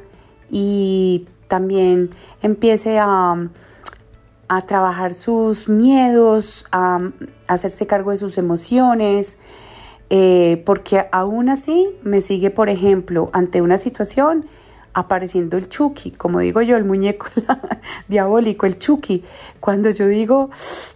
y 0.50 1.28
también 1.48 2.12
empiece 2.42 3.00
a, 3.00 3.50
a 4.48 4.62
trabajar 4.62 5.14
sus 5.14 5.70
miedos, 5.70 6.68
a, 6.72 7.12
hacerse 7.48 7.88
cargo 7.88 8.12
de 8.12 8.18
sus 8.18 8.38
emociones, 8.38 9.38
eh, 10.10 10.64
porque 10.66 11.06
aún 11.12 11.50
así 11.50 11.88
me 12.04 12.22
sigue, 12.22 12.50
por 12.50 12.70
ejemplo, 12.70 13.30
ante 13.34 13.62
una 13.62 13.78
situación 13.78 14.46
apareciendo 14.98 15.58
el 15.58 15.70
Chucky, 15.70 16.10
como 16.10 16.40
digo 16.40 16.60
yo, 16.64 16.76
el 16.76 16.84
muñeco 16.84 17.28
diabólico, 18.08 18.66
el 18.66 18.80
Chucky. 18.80 19.24
Cuando 19.60 19.92
yo 19.92 20.08
digo, 20.08 20.50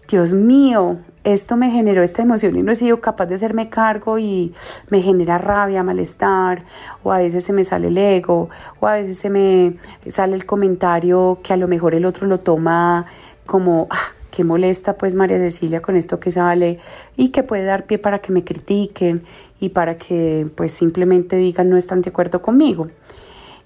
Dios 0.09 0.33
mío, 0.33 0.97
esto 1.23 1.55
me 1.55 1.69
generó 1.69 2.01
esta 2.01 2.23
emoción 2.23 2.57
y 2.57 2.63
no 2.63 2.71
he 2.71 2.75
sido 2.75 2.99
capaz 2.99 3.27
de 3.27 3.35
hacerme 3.35 3.69
cargo 3.69 4.17
y 4.17 4.55
me 4.89 5.03
genera 5.03 5.37
rabia, 5.37 5.83
malestar, 5.83 6.65
o 7.03 7.11
a 7.11 7.19
veces 7.19 7.43
se 7.43 7.53
me 7.53 7.63
sale 7.63 7.89
el 7.89 7.97
ego, 7.99 8.49
o 8.79 8.87
a 8.87 8.93
veces 8.93 9.19
se 9.19 9.29
me 9.29 9.75
sale 10.07 10.35
el 10.35 10.47
comentario 10.47 11.37
que 11.43 11.53
a 11.53 11.57
lo 11.57 11.67
mejor 11.67 11.93
el 11.93 12.05
otro 12.05 12.25
lo 12.25 12.39
toma 12.39 13.05
como, 13.45 13.85
ah, 13.91 14.13
qué 14.31 14.43
molesta 14.43 14.97
pues 14.97 15.13
María 15.13 15.37
Cecilia 15.37 15.83
con 15.83 15.95
esto 15.95 16.19
que 16.19 16.31
sale 16.31 16.79
y 17.17 17.29
que 17.29 17.43
puede 17.43 17.65
dar 17.65 17.85
pie 17.85 17.99
para 17.99 18.17
que 18.17 18.31
me 18.31 18.43
critiquen 18.43 19.25
y 19.59 19.69
para 19.69 19.97
que 19.97 20.47
pues 20.55 20.71
simplemente 20.71 21.35
digan 21.35 21.69
no 21.69 21.77
están 21.77 22.01
de 22.01 22.09
acuerdo 22.09 22.41
conmigo. 22.41 22.87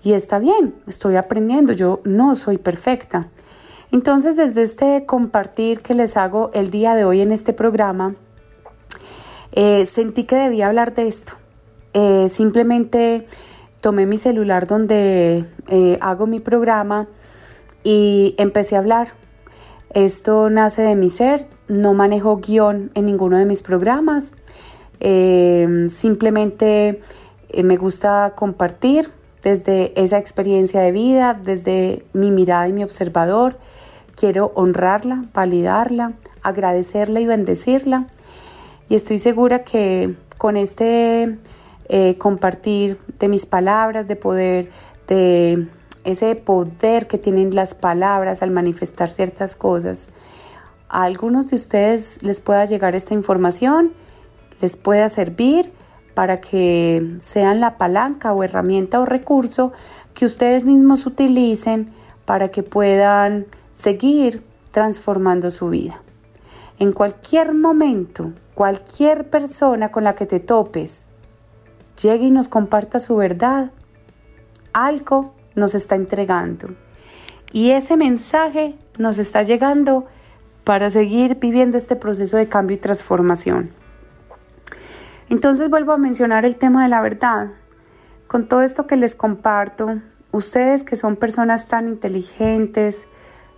Y 0.06 0.14
está 0.14 0.38
bien, 0.38 0.76
estoy 0.86 1.16
aprendiendo, 1.16 1.74
yo 1.74 2.00
no 2.04 2.36
soy 2.36 2.60
perfecta. 2.60 3.32
Entonces, 3.92 4.36
desde 4.36 4.62
este 4.62 5.08
compartir 5.08 5.82
que 5.82 5.96
les 5.96 6.16
hago 6.16 6.52
el 6.54 6.70
día 6.70 6.94
de 6.94 7.06
hoy 7.06 7.22
en 7.22 7.32
este 7.32 7.54
programa, 7.54 8.14
eh, 9.52 9.84
sentí 9.88 10.26
que 10.26 10.36
debía 10.36 10.68
hablar 10.68 10.94
de 10.94 11.08
esto. 11.08 11.34
Eh, 11.96 12.28
simplemente 12.28 13.26
tomé 13.82 14.06
mi 14.06 14.20
celular 14.20 14.68
donde 14.68 15.44
eh, 15.70 15.98
hago 16.02 16.28
mi 16.28 16.40
programa 16.40 17.08
y 17.84 18.36
empecé 18.38 18.76
a 18.76 18.80
hablar. 18.80 19.08
Esto 19.90 20.52
nace 20.52 20.84
de 20.84 20.94
mi 20.94 21.10
ser, 21.10 21.48
no 21.68 21.96
manejo 21.96 22.38
guion 22.38 22.92
en 22.94 23.06
ninguno 23.06 23.40
de 23.40 23.46
mis 23.48 23.64
programas. 23.64 24.34
simplemente 25.90 27.02
me 27.64 27.78
gusta 27.78 28.34
compartir 28.36 29.10
desde 29.46 29.94
esa 29.96 30.18
experiencia 30.18 30.82
de 30.82 30.92
vida, 30.92 31.36
desde 31.36 32.04
mi 32.14 32.32
mirada 32.32 32.68
y 32.68 32.74
mi 32.74 32.84
observador. 32.84 33.60
Quiero 34.16 34.52
honrarla, 34.56 35.26
validarla, 35.36 36.14
agradecerla 36.42 37.22
y 37.22 37.28
bendecirla. 37.28 38.08
Y 38.90 38.96
estoy 38.96 39.20
segura 39.20 39.64
que 39.64 40.16
con 40.40 40.58
este 40.58 41.38
eh, 41.90 42.18
compartir 42.18 42.98
de 43.20 43.28
mis 43.28 43.46
palabras, 43.46 44.08
de 44.08 44.16
poder, 44.16 44.72
de 45.08 45.68
ese 46.06 46.36
poder 46.36 47.06
que 47.06 47.20
tienen 47.20 47.54
las 47.54 47.76
palabras 47.76 48.42
al 48.42 48.50
manifestar 48.50 49.12
ciertas 49.12 49.56
cosas, 49.56 50.10
a 50.90 51.04
algunos 51.04 51.52
de 51.52 51.58
ustedes 51.58 52.18
les 52.24 52.40
pueda 52.40 52.66
llegar 52.66 52.96
esta 52.96 53.14
información, 53.14 53.94
les 54.60 54.76
pueda 54.76 55.08
servir 55.08 55.72
para 56.16 56.42
que 56.42 57.18
sean 57.20 57.60
la 57.60 57.78
palanca 57.78 58.34
o 58.34 58.44
herramienta 58.44 59.00
o 59.00 59.06
recurso 59.06 59.74
que 60.16 60.26
ustedes 60.26 60.66
mismos 60.66 61.06
utilicen 61.06 61.94
para 62.26 62.50
que 62.50 62.64
puedan 62.64 63.46
seguir 63.74 64.44
transformando 64.72 65.52
su 65.52 65.70
vida. 65.70 66.02
En 66.80 66.94
cualquier 66.94 67.54
momento, 67.54 68.34
cualquier 68.56 69.30
persona 69.30 69.92
con 69.92 70.04
la 70.04 70.16
que 70.16 70.26
te 70.26 70.40
topes, 70.40 71.12
llegue 72.02 72.26
y 72.26 72.32
nos 72.32 72.48
comparta 72.48 73.00
su 73.00 73.18
verdad, 73.18 73.72
algo 74.74 75.34
nos 75.54 75.76
está 75.76 75.96
entregando. 75.96 76.70
Y 77.52 77.72
ese 77.72 77.96
mensaje 77.96 78.76
nos 78.98 79.18
está 79.18 79.44
llegando 79.44 80.06
para 80.64 80.90
seguir 80.90 81.36
viviendo 81.40 81.78
este 81.78 81.96
proceso 81.96 82.38
de 82.38 82.50
cambio 82.50 82.76
y 82.76 82.80
transformación. 82.80 83.72
Entonces 85.30 85.70
vuelvo 85.70 85.92
a 85.92 85.98
mencionar 85.98 86.46
el 86.46 86.56
tema 86.56 86.84
de 86.84 86.90
la 86.90 87.02
verdad. 87.02 87.52
Con 88.28 88.48
todo 88.48 88.62
esto 88.62 88.88
que 88.88 88.96
les 88.96 89.16
comparto, 89.16 90.02
ustedes 90.32 90.84
que 90.84 90.96
son 90.96 91.16
personas 91.16 91.68
tan 91.68 91.88
inteligentes, 91.88 93.08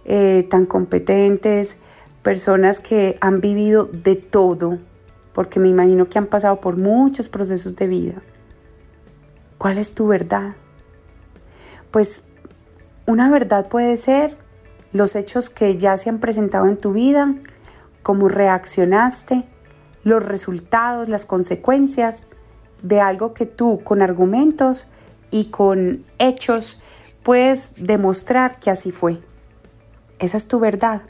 eh, 0.05 0.47
tan 0.49 0.65
competentes, 0.65 1.77
personas 2.21 2.79
que 2.79 3.17
han 3.21 3.41
vivido 3.41 3.85
de 3.85 4.15
todo, 4.15 4.77
porque 5.33 5.59
me 5.59 5.67
imagino 5.67 6.07
que 6.07 6.17
han 6.17 6.27
pasado 6.27 6.61
por 6.61 6.77
muchos 6.77 7.29
procesos 7.29 7.75
de 7.75 7.87
vida. 7.87 8.21
¿Cuál 9.57 9.77
es 9.77 9.93
tu 9.93 10.07
verdad? 10.07 10.55
Pues 11.91 12.23
una 13.05 13.29
verdad 13.29 13.67
puede 13.67 13.97
ser 13.97 14.37
los 14.93 15.15
hechos 15.15 15.49
que 15.49 15.77
ya 15.77 15.97
se 15.97 16.09
han 16.09 16.19
presentado 16.19 16.67
en 16.67 16.77
tu 16.77 16.93
vida, 16.93 17.35
cómo 18.03 18.29
reaccionaste, 18.29 19.45
los 20.07 20.25
resultados, 20.25 21.09
las 21.09 21.25
consecuencias 21.25 22.27
de 22.81 23.01
algo 23.01 23.33
que 23.33 23.45
tú 23.45 23.81
con 23.83 24.01
argumentos 24.01 24.89
y 25.31 25.45
con 25.45 26.05
hechos 26.17 26.81
puedes 27.23 27.73
demostrar 27.75 28.57
que 28.59 28.69
así 28.69 28.91
fue. 28.91 29.19
Esa 30.19 30.37
es 30.37 30.47
tu 30.47 30.59
verdad. 30.59 31.01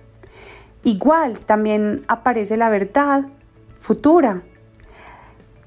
Igual 0.83 1.39
también 1.39 2.05
aparece 2.07 2.57
la 2.57 2.69
verdad 2.69 3.25
futura, 3.79 4.41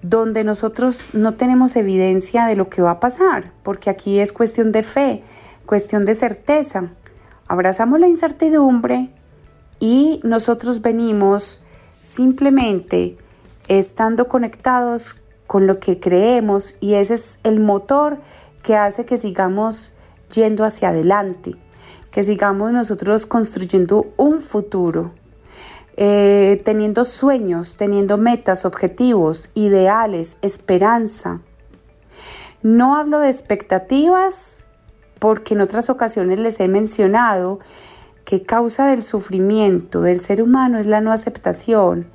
donde 0.03 0.43
nosotros 0.43 1.11
no 1.13 1.35
tenemos 1.35 1.77
evidencia 1.77 2.47
de 2.47 2.57
lo 2.57 2.69
que 2.69 2.83
va 2.83 2.93
a 2.93 3.01
pasar, 3.01 3.53
porque 3.63 3.91
aquí 3.91 4.19
es 4.19 4.33
cuestión 4.33 4.73
de 4.73 4.83
fe, 4.83 5.23
cuestión 5.67 6.05
de 6.05 6.17
certeza. 6.17 6.95
Abrazamos 7.47 8.01
la 8.01 8.09
incertidumbre 8.09 9.11
y 9.79 10.21
nosotros 10.25 10.83
venimos 10.83 11.63
simplemente 12.11 13.17
estando 13.69 14.27
conectados 14.27 15.23
con 15.47 15.69
lo 15.69 15.79
que 15.79 16.01
creemos 16.01 16.75
y 16.81 16.95
ese 16.95 17.15
es 17.15 17.39
el 17.45 17.61
motor 17.61 18.19
que 18.65 18.75
hace 18.75 19.05
que 19.05 19.17
sigamos 19.17 19.95
yendo 20.33 20.65
hacia 20.65 20.89
adelante, 20.89 21.55
que 22.11 22.25
sigamos 22.25 22.73
nosotros 22.73 23.27
construyendo 23.27 24.13
un 24.17 24.41
futuro, 24.41 25.13
eh, 25.97 26.61
teniendo 26.65 27.05
sueños, 27.05 27.77
teniendo 27.77 28.17
metas, 28.17 28.65
objetivos, 28.65 29.53
ideales, 29.55 30.39
esperanza. 30.43 31.41
No 32.63 32.97
hablo 32.97 33.21
de 33.21 33.29
expectativas 33.29 34.65
porque 35.21 35.55
en 35.55 35.61
otras 35.61 35.91
ocasiones 35.91 36.41
les 36.41 36.59
he 36.59 36.67
mencionado 36.67 37.61
que 38.31 38.45
causa 38.45 38.87
del 38.87 39.03
sufrimiento 39.03 40.03
del 40.03 40.21
ser 40.21 40.41
humano 40.41 40.79
es 40.79 40.87
la 40.87 41.01
no 41.01 41.11
aceptación 41.11 42.07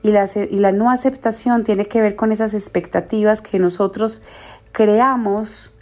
Y 0.00 0.12
la, 0.12 0.24
y 0.36 0.58
la 0.60 0.70
no 0.70 0.92
aceptación 0.92 1.64
tiene 1.64 1.86
que 1.86 2.00
ver 2.00 2.14
con 2.14 2.30
esas 2.30 2.54
expectativas 2.54 3.40
que 3.40 3.58
nosotros 3.58 4.22
creamos 4.70 5.76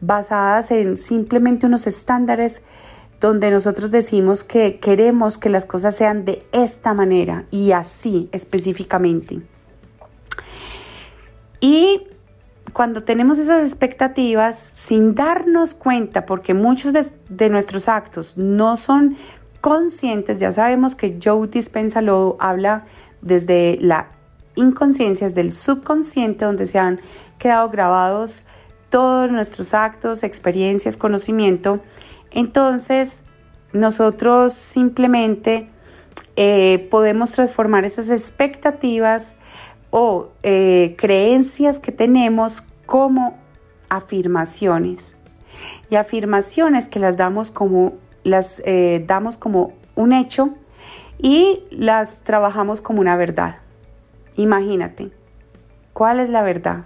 basadas 0.00 0.70
en 0.70 0.96
simplemente 0.96 1.66
unos 1.66 1.88
estándares 1.88 2.62
donde 3.20 3.50
nosotros 3.50 3.90
decimos 3.90 4.44
que 4.44 4.78
queremos 4.78 5.38
que 5.38 5.48
las 5.48 5.64
cosas 5.64 5.96
sean 5.96 6.24
de 6.24 6.46
esta 6.52 6.94
manera 6.94 7.46
y 7.50 7.72
así 7.72 8.28
específicamente. 8.30 9.42
Y 11.60 12.06
cuando 12.72 13.02
tenemos 13.02 13.38
esas 13.38 13.62
expectativas, 13.62 14.72
sin 14.76 15.14
darnos 15.14 15.74
cuenta, 15.74 16.26
porque 16.26 16.54
muchos 16.54 16.92
de, 17.28 17.48
nuestros 17.48 17.88
actos 17.88 18.36
no 18.36 18.76
son 18.76 19.16
conscientes, 19.60 20.38
ya 20.38 20.52
sabemos 20.52 20.94
que 20.94 21.18
Joe 21.22 21.48
Dispensa 21.48 22.02
lo 22.02 22.36
habla 22.38 22.84
desde 23.22 23.78
la 23.80 24.08
inconsciencia, 24.54 25.28
desde 25.28 25.40
el 25.40 25.52
subconsciente, 25.52 26.44
donde 26.44 26.66
se 26.66 26.78
han 26.78 27.00
quedado 27.38 27.70
grabados 27.70 28.46
todos 28.90 29.30
nuestros 29.30 29.74
actos, 29.74 30.22
experiencias, 30.22 30.96
conocimiento. 30.96 31.80
Entonces, 32.30 33.24
nosotros 33.72 34.52
simplemente 34.52 35.68
eh, 36.36 36.86
podemos 36.90 37.32
transformar 37.32 37.84
esas 37.84 38.08
expectativas 38.08 39.36
o 39.90 40.28
eh, 40.42 40.94
creencias 40.98 41.78
que 41.78 41.92
tenemos 41.92 42.62
como 42.86 43.36
afirmaciones. 43.88 45.18
Y 45.90 45.96
afirmaciones 45.96 46.88
que 46.88 46.98
las 46.98 47.16
damos 47.16 47.50
como, 47.50 47.94
las, 48.24 48.62
eh, 48.64 49.04
damos 49.06 49.36
como 49.36 49.72
un 49.94 50.12
hecho 50.12 50.54
y 51.18 51.62
las 51.70 52.22
trabajamos 52.22 52.80
como 52.80 53.00
una 53.00 53.16
verdad. 53.16 53.56
Imagínate, 54.36 55.10
¿cuál 55.92 56.20
es 56.20 56.28
la 56.28 56.42
verdad? 56.42 56.84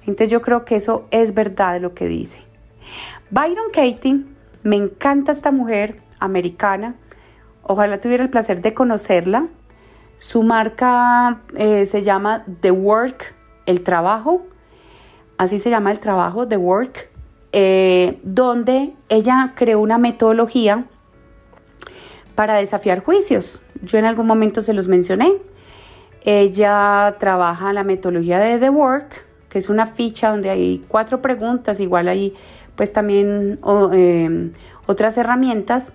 Entonces 0.00 0.30
yo 0.30 0.42
creo 0.42 0.64
que 0.64 0.76
eso 0.76 1.06
es 1.10 1.34
verdad 1.34 1.80
lo 1.80 1.94
que 1.94 2.06
dice. 2.06 2.42
Byron 3.30 3.70
Katie, 3.72 4.24
me 4.62 4.76
encanta 4.76 5.30
esta 5.30 5.52
mujer 5.52 6.00
americana. 6.18 6.96
Ojalá 7.62 8.00
tuviera 8.00 8.24
el 8.24 8.30
placer 8.30 8.62
de 8.62 8.74
conocerla. 8.74 9.46
Su 10.20 10.42
marca 10.42 11.40
eh, 11.56 11.86
se 11.86 12.02
llama 12.02 12.44
The 12.60 12.70
Work, 12.70 13.34
el 13.64 13.82
trabajo. 13.82 14.42
Así 15.38 15.58
se 15.58 15.70
llama 15.70 15.92
el 15.92 15.98
trabajo, 15.98 16.46
The 16.46 16.58
Work, 16.58 17.08
eh, 17.52 18.20
donde 18.22 18.92
ella 19.08 19.54
creó 19.56 19.80
una 19.80 19.96
metodología 19.96 20.84
para 22.34 22.56
desafiar 22.56 23.02
juicios. 23.02 23.62
Yo 23.80 23.98
en 23.98 24.04
algún 24.04 24.26
momento 24.26 24.60
se 24.60 24.74
los 24.74 24.88
mencioné. 24.88 25.32
Ella 26.22 27.16
trabaja 27.18 27.72
la 27.72 27.82
metodología 27.82 28.38
de 28.40 28.58
The 28.58 28.68
Work, 28.68 29.24
que 29.48 29.56
es 29.56 29.70
una 29.70 29.86
ficha 29.86 30.28
donde 30.28 30.50
hay 30.50 30.84
cuatro 30.86 31.22
preguntas, 31.22 31.80
igual 31.80 32.08
hay 32.08 32.36
pues 32.76 32.92
también 32.92 33.58
em, 33.94 34.52
otras 34.84 35.16
herramientas. 35.16 35.94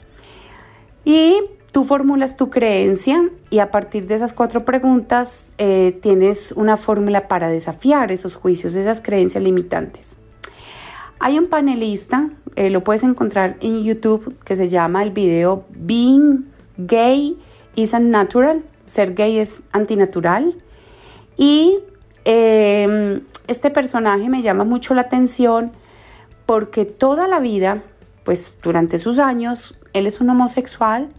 Y 1.04 1.38
tú 1.76 1.84
formulas 1.84 2.38
tu 2.38 2.50
creencia 2.50 3.30
y 3.50 3.60
a 3.60 3.70
partir 3.70 4.08
de 4.08 4.16
esas 4.16 4.32
cuatro 4.32 4.64
preguntas 4.64 5.50
eh, 5.58 6.00
tienes 6.02 6.54
una 6.54 6.78
fórmula 6.78 7.28
para 7.28 7.50
desafiar 7.50 8.14
esos 8.14 8.34
juicios, 8.36 8.76
esas 8.76 9.02
creencias 9.02 9.44
limitantes. 9.44 10.20
Hay 11.20 11.38
un 11.38 11.48
panelista, 11.48 12.30
eh, 12.56 12.70
lo 12.70 12.82
puedes 12.86 13.04
encontrar 13.04 13.58
en 13.60 13.84
YouTube, 13.84 14.38
que 14.46 14.56
se 14.56 14.70
llama 14.70 15.04
el 15.04 15.12
video 15.12 15.66
Being 15.72 16.46
Gay 16.78 17.38
is 17.76 17.92
Unnatural, 17.92 18.64
ser 18.86 19.14
gay 19.14 19.38
es 19.38 19.68
antinatural. 19.74 20.56
Y 21.36 21.80
em, 22.24 23.20
este 23.50 23.70
personaje 23.70 24.30
me 24.30 24.42
llama 24.42 24.64
mucho 24.64 24.94
la 24.94 25.02
atención 25.02 25.74
porque 26.46 26.86
toda 26.86 27.28
la 27.28 27.42
vida, 27.42 27.84
pues 28.24 28.56
durante 28.64 28.98
sus 28.98 29.20
años, 29.20 29.78
él 29.92 30.08
es 30.08 30.22
un 30.22 30.30
homosexual, 30.30 31.10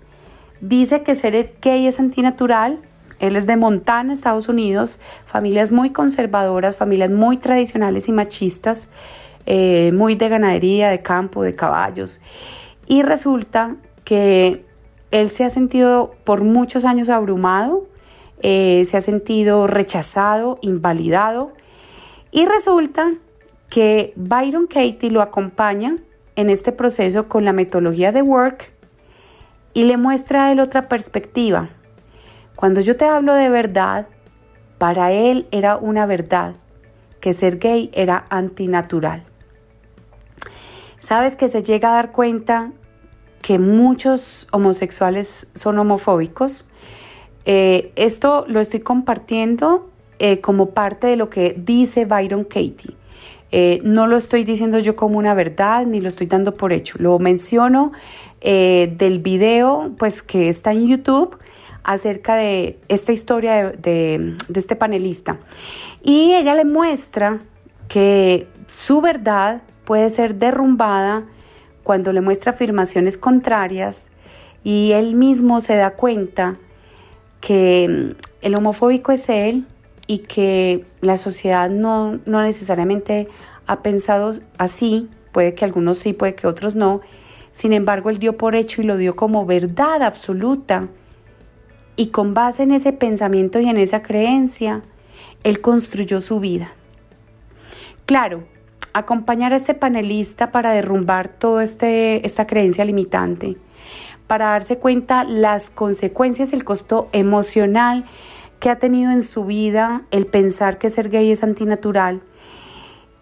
dice 0.60 1.02
que 1.02 1.14
ser 1.14 1.54
gay 1.60 1.86
es 1.86 2.00
antinatural, 2.00 2.80
él 3.18 3.36
es 3.36 3.46
de 3.46 3.56
Montana, 3.56 4.12
Estados 4.12 4.48
Unidos, 4.48 5.00
familias 5.24 5.72
muy 5.72 5.90
conservadoras, 5.90 6.76
familias 6.76 7.10
muy 7.10 7.38
tradicionales 7.38 8.08
y 8.08 8.12
machistas, 8.12 8.90
eh, 9.46 9.90
muy 9.94 10.16
de 10.16 10.28
ganadería, 10.28 10.90
de 10.90 11.00
campo, 11.00 11.42
de 11.42 11.54
caballos. 11.54 12.20
Y 12.86 13.02
resulta 13.02 13.76
que 14.04 14.64
él 15.10 15.28
se 15.30 15.44
ha 15.44 15.50
sentido 15.50 16.14
por 16.24 16.42
muchos 16.42 16.84
años 16.84 17.08
abrumado, 17.08 17.86
eh, 18.42 18.84
se 18.86 18.96
ha 18.98 19.00
sentido 19.00 19.66
rechazado, 19.66 20.58
invalidado. 20.60 21.52
Y 22.30 22.44
resulta 22.44 23.14
que 23.70 24.12
Byron 24.16 24.66
Katie 24.66 25.10
lo 25.10 25.22
acompaña 25.22 25.96
en 26.36 26.50
este 26.50 26.70
proceso 26.70 27.28
con 27.28 27.46
la 27.46 27.54
metodología 27.54 28.12
de 28.12 28.20
Work 28.20 28.75
y 29.76 29.84
le 29.84 29.98
muestra 29.98 30.46
a 30.46 30.52
él 30.52 30.60
otra 30.60 30.88
perspectiva. 30.88 31.68
Cuando 32.54 32.80
yo 32.80 32.96
te 32.96 33.04
hablo 33.04 33.34
de 33.34 33.50
verdad, 33.50 34.06
para 34.78 35.12
él 35.12 35.46
era 35.50 35.76
una 35.76 36.06
verdad, 36.06 36.54
que 37.20 37.34
ser 37.34 37.58
gay 37.58 37.90
era 37.92 38.24
antinatural. 38.30 39.24
¿Sabes 40.98 41.36
que 41.36 41.50
se 41.50 41.62
llega 41.62 41.90
a 41.90 41.96
dar 41.96 42.12
cuenta 42.12 42.72
que 43.42 43.58
muchos 43.58 44.48
homosexuales 44.50 45.50
son 45.54 45.78
homofóbicos? 45.78 46.66
Eh, 47.44 47.92
esto 47.96 48.46
lo 48.48 48.60
estoy 48.60 48.80
compartiendo 48.80 49.90
eh, 50.18 50.40
como 50.40 50.70
parte 50.70 51.06
de 51.06 51.16
lo 51.16 51.28
que 51.28 51.54
dice 51.54 52.06
Byron 52.06 52.44
Katie. 52.44 52.96
Eh, 53.52 53.80
no 53.84 54.06
lo 54.06 54.16
estoy 54.16 54.42
diciendo 54.44 54.78
yo 54.78 54.96
como 54.96 55.18
una 55.18 55.34
verdad 55.34 55.86
ni 55.86 56.00
lo 56.00 56.08
estoy 56.08 56.26
dando 56.26 56.54
por 56.54 56.72
hecho. 56.72 56.96
Lo 56.98 57.18
menciono 57.18 57.92
eh, 58.40 58.92
del 58.96 59.20
video 59.20 59.92
pues, 59.98 60.22
que 60.22 60.48
está 60.48 60.72
en 60.72 60.88
YouTube 60.88 61.38
acerca 61.82 62.36
de 62.36 62.78
esta 62.88 63.12
historia 63.12 63.70
de, 63.70 64.36
de 64.48 64.60
este 64.60 64.76
panelista. 64.76 65.38
Y 66.02 66.34
ella 66.34 66.54
le 66.54 66.64
muestra 66.64 67.40
que 67.88 68.48
su 68.66 69.00
verdad 69.00 69.62
puede 69.84 70.10
ser 70.10 70.34
derrumbada 70.34 71.24
cuando 71.82 72.12
le 72.12 72.20
muestra 72.20 72.52
afirmaciones 72.52 73.16
contrarias 73.16 74.10
y 74.64 74.92
él 74.92 75.14
mismo 75.14 75.60
se 75.60 75.76
da 75.76 75.92
cuenta 75.92 76.56
que 77.40 77.86
mm, 77.88 78.16
el 78.42 78.54
homofóbico 78.56 79.12
es 79.12 79.28
él, 79.28 79.66
y 80.06 80.18
que 80.18 80.84
la 81.00 81.16
sociedad 81.16 81.68
no, 81.68 82.20
necesariamente 82.26 83.28
ha 83.66 83.82
pensado 83.82 84.34
así, 84.58 85.08
puede 85.32 85.54
que 85.54 85.64
algunos 85.64 85.98
sí, 85.98 86.12
puede 86.12 86.34
que 86.34 86.46
otros 86.46 86.76
no, 86.76 87.00
sin 87.56 87.72
embargo 87.72 88.10
él 88.10 88.18
dio 88.18 88.36
por 88.36 88.54
hecho 88.54 88.82
y 88.82 88.84
lo 88.84 88.98
dio 88.98 89.16
como 89.16 89.46
verdad 89.46 90.02
absoluta 90.02 90.88
y 91.96 92.08
con 92.08 92.34
base 92.34 92.64
en 92.64 92.72
ese 92.72 92.92
pensamiento 92.92 93.58
y 93.60 93.68
en 93.70 93.78
esa 93.78 94.02
creencia, 94.02 94.82
él 95.42 95.62
construyó 95.62 96.20
su 96.20 96.38
vida. 96.38 96.72
Claro, 98.04 98.44
acompañar 98.92 99.54
a 99.54 99.56
este 99.56 99.72
panelista 99.72 100.52
para 100.52 100.72
derrumbar 100.72 101.30
toda 101.30 101.64
este, 101.64 102.26
esta 102.26 102.46
creencia 102.46 102.84
limitante, 102.84 103.56
para 104.26 104.50
darse 104.50 104.76
cuenta 104.76 105.24
las 105.24 105.70
consecuencias, 105.70 106.52
el 106.52 106.62
costo 106.62 107.08
emocional 107.12 108.04
que 108.60 108.68
ha 108.68 108.78
tenido 108.78 109.10
en 109.12 109.22
su 109.22 109.46
vida 109.46 110.02
el 110.10 110.26
pensar 110.26 110.76
que 110.76 110.90
ser 110.90 111.08
gay 111.08 111.30
es 111.30 111.42
antinatural 111.42 112.20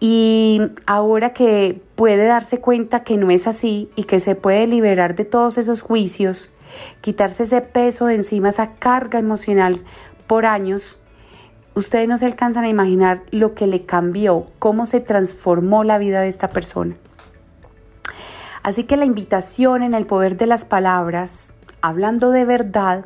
y 0.07 0.61
ahora 0.85 1.33
que 1.33 1.81
puede 1.95 2.27
darse 2.27 2.61
cuenta 2.61 3.03
que 3.03 3.17
no 3.17 3.31
es 3.31 3.47
así 3.47 3.89
y 3.95 4.03
que 4.03 4.19
se 4.19 4.35
puede 4.35 4.67
liberar 4.67 5.15
de 5.15 5.25
todos 5.25 5.57
esos 5.57 5.81
juicios, 5.81 6.55
quitarse 7.01 7.41
ese 7.41 7.61
peso 7.61 8.05
de 8.05 8.13
encima, 8.13 8.49
esa 8.49 8.75
carga 8.75 9.17
emocional 9.17 9.81
por 10.27 10.45
años, 10.45 11.03
ustedes 11.73 12.07
no 12.07 12.19
se 12.19 12.27
alcanzan 12.27 12.65
a 12.65 12.69
imaginar 12.69 13.23
lo 13.31 13.55
que 13.55 13.65
le 13.65 13.87
cambió, 13.87 14.45
cómo 14.59 14.85
se 14.85 14.99
transformó 14.99 15.83
la 15.83 15.97
vida 15.97 16.21
de 16.21 16.27
esta 16.27 16.49
persona. 16.49 16.95
Así 18.61 18.83
que 18.83 18.97
la 18.97 19.05
invitación 19.05 19.81
en 19.81 19.95
el 19.95 20.05
poder 20.05 20.37
de 20.37 20.45
las 20.45 20.65
palabras, 20.65 21.53
hablando 21.81 22.29
de 22.29 22.45
verdad, 22.45 23.05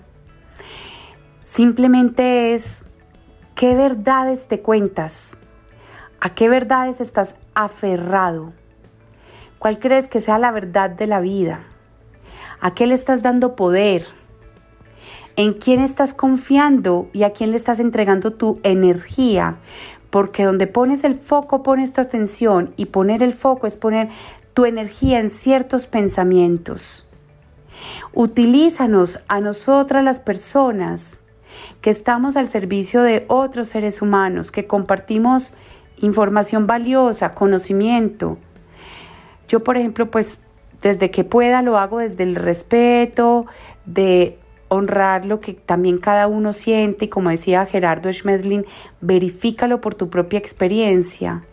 Simplemente 1.50 2.54
es 2.54 2.86
qué 3.56 3.74
verdades 3.74 4.48
te 4.48 4.62
cuentas, 4.62 5.38
a 6.22 6.36
qué 6.36 6.50
verdades 6.50 7.02
estás 7.02 7.36
aferrado, 7.54 8.54
cuál 9.58 9.80
crees 9.80 10.08
que 10.08 10.20
sea 10.20 10.38
la 10.38 10.52
verdad 10.52 10.90
de 10.90 11.08
la 11.08 11.20
vida, 11.20 11.62
a 12.62 12.74
qué 12.74 12.88
le 12.88 12.94
estás 12.94 13.24
dando 13.24 13.56
poder, 13.56 14.06
en 15.36 15.54
quién 15.54 15.80
estás 15.80 16.14
confiando 16.14 17.10
y 17.14 17.24
a 17.24 17.32
quién 17.32 17.52
le 17.52 17.58
estás 17.58 17.80
entregando 17.80 18.34
tu 18.34 18.60
energía, 18.64 19.58
porque 20.10 20.44
donde 20.44 20.68
pones 20.68 21.04
el 21.04 21.18
foco 21.18 21.64
pones 21.64 21.94
tu 21.94 22.02
atención 22.02 22.74
y 22.76 22.86
poner 22.86 23.24
el 23.24 23.34
foco 23.34 23.68
es 23.68 23.76
poner 23.76 24.10
tu 24.54 24.66
energía 24.66 25.20
en 25.20 25.30
ciertos 25.30 25.88
pensamientos. 25.88 27.10
Utilízanos 28.14 29.22
a 29.28 29.40
nosotras 29.40 30.04
las 30.04 30.20
personas 30.20 31.24
que 31.82 31.90
estamos 31.90 32.36
al 32.36 32.48
servicio 32.48 33.02
de 33.02 33.26
otros 33.30 33.70
seres 33.70 34.02
humanos, 34.02 34.52
que 34.52 34.68
compartimos 34.68 35.54
información 36.02 36.68
valiosa, 36.68 37.34
conocimiento. 37.34 38.38
Yo, 39.48 39.64
por 39.64 39.78
ejemplo, 39.78 40.10
pues 40.10 40.40
desde 40.82 41.12
que 41.12 41.24
pueda 41.24 41.62
lo 41.62 41.78
hago 41.78 42.00
desde 42.00 42.24
el 42.24 42.36
respeto, 42.36 43.46
de 43.86 44.38
honrar 44.70 45.26
lo 45.26 45.40
que 45.40 45.54
también 45.54 45.98
cada 45.98 46.28
uno 46.28 46.54
siente 46.54 47.06
y 47.06 47.08
como 47.08 47.32
decía 47.32 47.66
Gerardo 47.66 48.12
Schmedlin, 48.14 48.66
verifícalo 49.02 49.82
por 49.82 49.96
tu 49.96 50.10
propia 50.10 50.40
experiencia, 50.40 51.44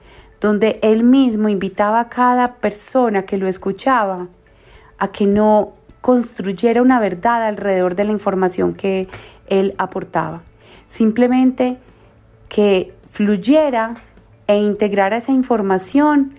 donde 0.40 0.78
él 0.82 1.02
mismo 1.02 1.48
invitaba 1.48 2.00
a 2.00 2.08
cada 2.08 2.56
persona 2.56 3.24
que 3.24 3.38
lo 3.38 3.48
escuchaba 3.48 4.28
a 4.98 5.08
que 5.08 5.26
no 5.26 5.72
construyera 6.00 6.82
una 6.82 7.00
verdad 7.00 7.42
alrededor 7.42 7.96
de 7.96 8.04
la 8.04 8.12
información 8.12 8.74
que 8.74 9.08
él 9.46 9.74
aportaba, 9.78 10.42
simplemente 10.86 11.78
que 12.48 12.94
fluyera 13.10 13.94
e 14.46 14.56
integrara 14.56 15.16
esa 15.16 15.32
información 15.32 16.38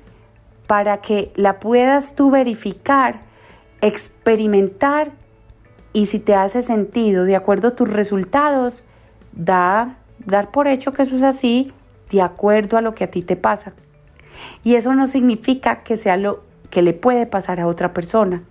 para 0.67 0.97
que 0.97 1.31
la 1.35 1.59
puedas 1.59 2.15
tú 2.15 2.29
verificar, 2.29 3.21
experimentar 3.81 5.11
y 5.93 6.05
si 6.07 6.19
te 6.19 6.35
hace 6.35 6.61
sentido 6.61 7.23
de 7.23 7.35
acuerdo 7.35 7.69
a 7.69 7.75
tus 7.75 7.89
resultados, 7.89 8.85
dar, 9.31 9.97
dar 10.25 10.51
por 10.51 10.67
hecho 10.67 10.93
que 10.93 11.03
eso 11.03 11.15
es 11.15 11.23
así 11.23 11.73
de 12.09 12.21
acuerdo 12.21 12.77
a 12.77 12.81
lo 12.81 12.93
que 12.93 13.03
a 13.03 13.11
ti 13.11 13.21
te 13.21 13.35
pasa. 13.35 13.73
Y 14.63 14.75
eso 14.75 14.93
no 14.93 15.07
significa 15.07 15.83
que 15.83 15.97
sea 15.97 16.17
lo 16.17 16.43
que 16.69 16.81
le 16.81 16.93
puede 16.93 17.25
pasar 17.25 17.59
a 17.59 17.67
otra 17.67 17.93
persona, 17.93 18.43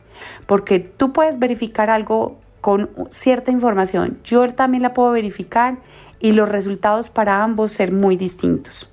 porque 0.47 0.81
tú 0.81 1.13
puedes 1.13 1.39
verificar 1.39 1.91
algo 1.91 2.39
con 2.61 2.91
cierta 3.11 3.53
información, 3.53 4.19
yo 4.25 4.53
también 4.55 4.83
la 4.83 4.95
puedo 4.95 5.13
verificar 5.13 5.77
y 6.19 6.33
los 6.33 6.49
resultados 6.49 7.11
para 7.11 7.45
ambos 7.45 7.71
ser 7.71 7.93
muy 7.93 8.17
distintos. 8.17 8.93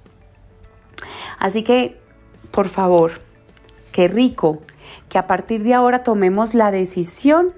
Así 1.40 1.64
que, 1.64 2.00
por 2.52 2.70
favor, 2.70 3.22
qué 3.92 4.08
rico 4.08 4.60
que 5.10 5.18
a 5.18 5.28
partir 5.28 5.64
de 5.64 5.74
ahora 5.74 6.04
tomemos 6.04 6.54
la 6.54 6.72
decisión 6.72 7.54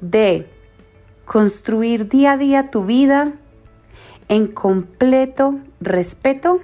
de 0.00 0.48
construir 1.24 2.08
día 2.08 2.32
a 2.32 2.36
día 2.36 2.70
tu 2.70 2.84
vida 2.84 3.32
en 4.28 4.46
completo 4.46 5.58
respeto 5.80 6.60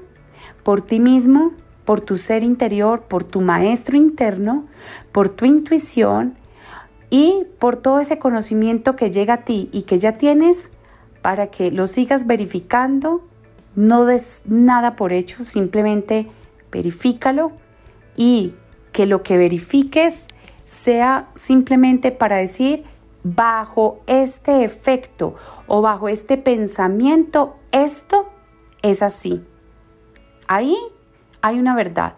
por 0.62 0.82
ti 0.82 1.00
mismo, 1.00 1.52
por 1.84 2.00
tu 2.00 2.16
ser 2.16 2.42
interior, 2.42 3.02
por 3.02 3.24
tu 3.24 3.40
maestro 3.40 3.96
interno, 3.96 4.66
por 5.12 5.28
tu 5.28 5.44
intuición 5.44 6.34
y 7.10 7.44
por 7.58 7.76
todo 7.76 8.00
ese 8.00 8.18
conocimiento 8.18 8.96
que 8.96 9.10
llega 9.10 9.34
a 9.34 9.44
ti 9.44 9.68
y 9.72 9.82
que 9.82 9.98
ya 9.98 10.18
tienes 10.18 10.70
para 11.22 11.48
que 11.48 11.70
lo 11.70 11.86
sigas 11.86 12.26
verificando 12.26 13.27
no 13.78 14.06
des 14.06 14.42
nada 14.46 14.96
por 14.96 15.12
hecho, 15.12 15.44
simplemente 15.44 16.26
verifícalo 16.72 17.52
y 18.16 18.56
que 18.90 19.06
lo 19.06 19.22
que 19.22 19.38
verifiques 19.38 20.26
sea 20.64 21.28
simplemente 21.36 22.10
para 22.10 22.38
decir, 22.38 22.82
bajo 23.22 24.00
este 24.08 24.64
efecto 24.64 25.36
o 25.68 25.80
bajo 25.80 26.08
este 26.08 26.36
pensamiento, 26.36 27.54
esto 27.70 28.28
es 28.82 29.00
así. 29.00 29.44
Ahí 30.48 30.76
hay 31.40 31.60
una 31.60 31.76
verdad, 31.76 32.14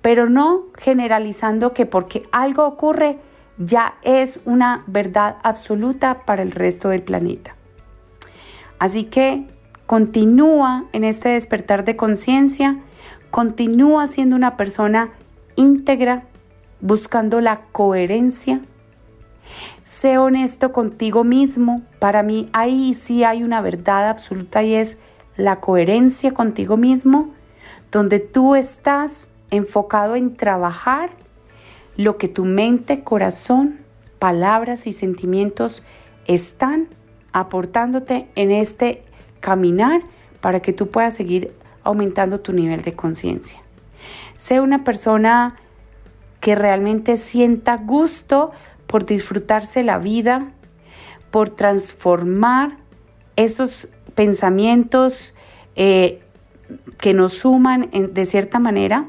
pero 0.00 0.30
no 0.30 0.68
generalizando 0.78 1.74
que 1.74 1.84
porque 1.84 2.26
algo 2.32 2.64
ocurre 2.64 3.18
ya 3.58 3.98
es 4.02 4.40
una 4.46 4.82
verdad 4.86 5.36
absoluta 5.42 6.24
para 6.24 6.40
el 6.40 6.52
resto 6.52 6.88
del 6.88 7.02
planeta. 7.02 7.54
Así 8.78 9.04
que 9.04 9.46
continúa 9.92 10.86
en 10.94 11.04
este 11.04 11.28
despertar 11.28 11.84
de 11.84 11.96
conciencia, 11.96 12.78
continúa 13.30 14.06
siendo 14.06 14.36
una 14.36 14.56
persona 14.56 15.10
íntegra, 15.54 16.22
buscando 16.80 17.42
la 17.42 17.66
coherencia. 17.72 18.62
Sé 19.84 20.16
honesto 20.16 20.72
contigo 20.72 21.24
mismo. 21.24 21.82
Para 21.98 22.22
mí 22.22 22.48
ahí 22.54 22.94
sí 22.94 23.22
hay 23.22 23.42
una 23.42 23.60
verdad 23.60 24.08
absoluta 24.08 24.62
y 24.62 24.76
es 24.76 24.98
la 25.36 25.60
coherencia 25.60 26.32
contigo 26.32 26.78
mismo, 26.78 27.34
donde 27.90 28.18
tú 28.18 28.54
estás 28.54 29.34
enfocado 29.50 30.16
en 30.16 30.38
trabajar 30.38 31.10
lo 31.98 32.16
que 32.16 32.28
tu 32.28 32.46
mente, 32.46 33.04
corazón, 33.04 33.80
palabras 34.18 34.86
y 34.86 34.94
sentimientos 34.94 35.86
están 36.24 36.88
aportándote 37.32 38.30
en 38.36 38.52
este 38.52 39.02
caminar 39.42 40.00
para 40.40 40.60
que 40.60 40.72
tú 40.72 40.88
puedas 40.88 41.14
seguir 41.14 41.52
aumentando 41.84 42.40
tu 42.40 42.54
nivel 42.54 42.80
de 42.82 42.94
conciencia. 42.94 43.60
Sé 44.38 44.60
una 44.60 44.84
persona 44.84 45.56
que 46.40 46.54
realmente 46.54 47.18
sienta 47.18 47.76
gusto 47.76 48.52
por 48.86 49.04
disfrutarse 49.04 49.82
la 49.82 49.98
vida, 49.98 50.52
por 51.30 51.50
transformar 51.50 52.78
esos 53.36 53.94
pensamientos 54.14 55.36
eh, 55.76 56.22
que 56.98 57.14
nos 57.14 57.34
suman 57.34 57.90
de 57.92 58.24
cierta 58.24 58.58
manera, 58.58 59.08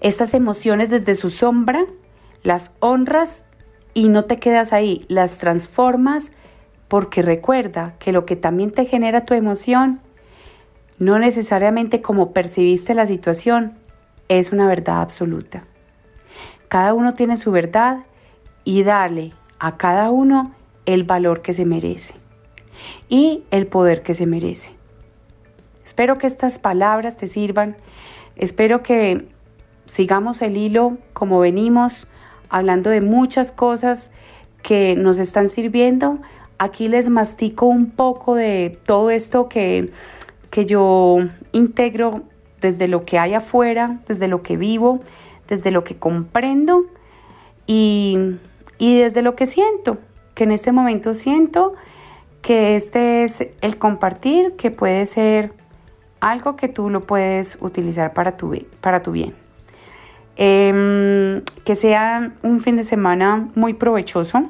estas 0.00 0.34
emociones 0.34 0.90
desde 0.90 1.14
su 1.14 1.30
sombra, 1.30 1.84
las 2.42 2.76
honras 2.80 3.46
y 3.94 4.08
no 4.08 4.24
te 4.24 4.38
quedas 4.38 4.72
ahí, 4.72 5.04
las 5.08 5.38
transformas 5.38 6.32
porque 6.88 7.22
recuerda 7.22 7.94
que 7.98 8.12
lo 8.12 8.26
que 8.26 8.36
también 8.36 8.70
te 8.70 8.86
genera 8.86 9.24
tu 9.24 9.34
emoción, 9.34 10.00
no 10.98 11.18
necesariamente 11.18 12.02
como 12.02 12.32
percibiste 12.32 12.94
la 12.94 13.06
situación, 13.06 13.74
es 14.28 14.52
una 14.52 14.66
verdad 14.66 15.00
absoluta. 15.00 15.64
Cada 16.68 16.94
uno 16.94 17.14
tiene 17.14 17.36
su 17.36 17.50
verdad 17.52 18.04
y 18.64 18.82
dale 18.82 19.32
a 19.58 19.76
cada 19.76 20.10
uno 20.10 20.52
el 20.86 21.04
valor 21.04 21.42
que 21.42 21.52
se 21.52 21.64
merece 21.64 22.14
y 23.08 23.44
el 23.50 23.66
poder 23.66 24.02
que 24.02 24.14
se 24.14 24.26
merece. 24.26 24.70
Espero 25.84 26.18
que 26.18 26.26
estas 26.26 26.58
palabras 26.58 27.16
te 27.16 27.26
sirvan. 27.26 27.76
Espero 28.36 28.82
que 28.82 29.26
sigamos 29.86 30.42
el 30.42 30.56
hilo 30.56 30.98
como 31.12 31.40
venimos 31.40 32.12
hablando 32.48 32.90
de 32.90 33.00
muchas 33.00 33.52
cosas 33.52 34.12
que 34.62 34.96
nos 34.96 35.18
están 35.18 35.48
sirviendo 35.48 36.20
Aquí 36.58 36.88
les 36.88 37.08
mastico 37.08 37.66
un 37.66 37.90
poco 37.90 38.34
de 38.34 38.78
todo 38.86 39.10
esto 39.10 39.48
que, 39.48 39.90
que 40.50 40.66
yo 40.66 41.18
integro 41.52 42.22
desde 42.60 42.88
lo 42.88 43.04
que 43.04 43.18
hay 43.18 43.34
afuera, 43.34 44.00
desde 44.06 44.28
lo 44.28 44.42
que 44.42 44.56
vivo, 44.56 45.00
desde 45.48 45.70
lo 45.70 45.84
que 45.84 45.96
comprendo 45.96 46.84
y, 47.66 48.36
y 48.78 48.98
desde 48.98 49.22
lo 49.22 49.36
que 49.36 49.46
siento, 49.46 49.98
que 50.34 50.44
en 50.44 50.52
este 50.52 50.72
momento 50.72 51.14
siento 51.14 51.74
que 52.40 52.76
este 52.76 53.24
es 53.24 53.46
el 53.60 53.78
compartir, 53.78 54.54
que 54.56 54.70
puede 54.70 55.06
ser 55.06 55.52
algo 56.20 56.56
que 56.56 56.68
tú 56.68 56.90
lo 56.90 57.02
puedes 57.02 57.58
utilizar 57.60 58.12
para 58.12 58.36
tu, 58.36 58.54
para 58.80 59.02
tu 59.02 59.12
bien. 59.12 59.34
Em, 60.36 61.42
que 61.64 61.74
sea 61.74 62.32
un 62.42 62.60
fin 62.60 62.76
de 62.76 62.84
semana 62.84 63.48
muy 63.54 63.74
provechoso 63.74 64.42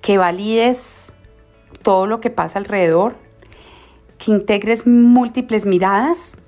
que 0.00 0.18
valides 0.18 1.12
todo 1.82 2.06
lo 2.06 2.20
que 2.20 2.30
pasa 2.30 2.58
alrededor, 2.58 3.16
que 4.18 4.30
integres 4.30 4.86
múltiples 4.86 5.66
miradas 5.66 6.38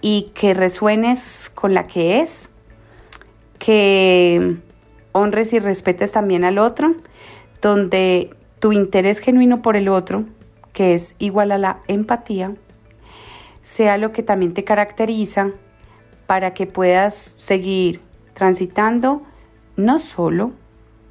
y 0.00 0.30
que 0.34 0.54
resuenes 0.54 1.50
con 1.54 1.74
la 1.74 1.86
que 1.86 2.20
es, 2.20 2.54
que 3.58 4.56
honres 5.12 5.52
y 5.52 5.58
respetes 5.58 6.12
también 6.12 6.44
al 6.44 6.58
otro, 6.58 6.94
donde 7.60 8.30
tu 8.60 8.72
interés 8.72 9.18
genuino 9.18 9.62
por 9.62 9.76
el 9.76 9.88
otro, 9.88 10.24
que 10.72 10.94
es 10.94 11.16
igual 11.18 11.52
a 11.52 11.58
la 11.58 11.80
empatía, 11.88 12.54
sea 13.62 13.98
lo 13.98 14.12
que 14.12 14.22
también 14.22 14.54
te 14.54 14.64
caracteriza 14.64 15.50
para 16.26 16.54
que 16.54 16.66
puedas 16.66 17.36
seguir 17.40 18.00
transitando 18.34 19.22
no 19.76 19.98
solo 19.98 20.52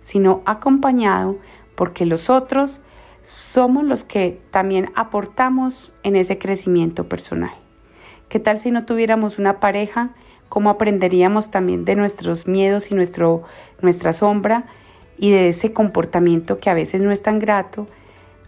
sino 0.08 0.41
acompañado 0.46 1.36
porque 1.76 2.06
los 2.06 2.30
otros 2.30 2.80
somos 3.24 3.84
los 3.84 4.06
que 4.06 4.39
también 4.52 4.89
aportamos 4.96 5.91
en 6.04 6.15
ese 6.15 6.38
crecimiento 6.38 7.10
personal. 7.10 7.52
¿Qué 8.30 8.39
tal 8.39 8.58
si 8.58 8.72
no 8.72 8.86
tuviéramos 8.86 9.38
una 9.38 9.60
pareja? 9.60 10.12
¿Cómo 10.48 10.70
aprenderíamos 10.70 11.52
también 11.52 11.84
de 11.84 11.98
nuestros 11.98 12.48
miedos 12.48 12.89
y 12.89 12.96
nuestro, 12.96 13.43
nuestra 13.82 14.13
sombra 14.13 14.63
y 15.17 15.32
de 15.32 15.50
ese 15.50 15.74
comportamiento 15.74 16.62
que 16.62 16.70
a 16.70 16.74
veces 16.74 17.02
no 17.02 17.12
es 17.12 17.22
tan 17.22 17.39
grato? 17.39 17.86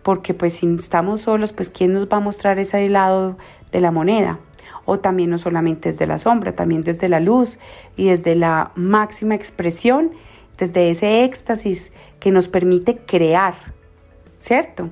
Porque 0.01 0.33
pues 0.33 0.53
si 0.53 0.75
estamos 0.75 1.19
solos, 1.19 1.51
pues 1.51 1.69
¿quién 1.69 1.91
nos 1.91 2.07
va 2.07 2.17
a 2.17 2.21
mostrar 2.21 2.57
ese 2.57 2.87
lado 2.87 3.37
de 3.73 3.81
la 3.81 3.91
moneda? 3.91 4.39
O 4.85 4.99
también 4.99 5.29
no 5.29 5.37
solamente 5.37 5.89
desde 5.89 6.07
la 6.07 6.19
sombra, 6.19 6.55
también 6.55 6.83
desde 6.83 7.09
la 7.09 7.19
luz 7.19 7.59
y 7.97 8.05
desde 8.05 8.35
la 8.35 8.71
máxima 8.75 9.35
expresión 9.35 10.11
desde 10.59 10.91
ese 10.91 11.23
éxtasis 11.23 11.91
que 12.19 12.31
nos 12.31 12.47
permite 12.47 12.97
crear, 12.97 13.55
¿cierto? 14.37 14.89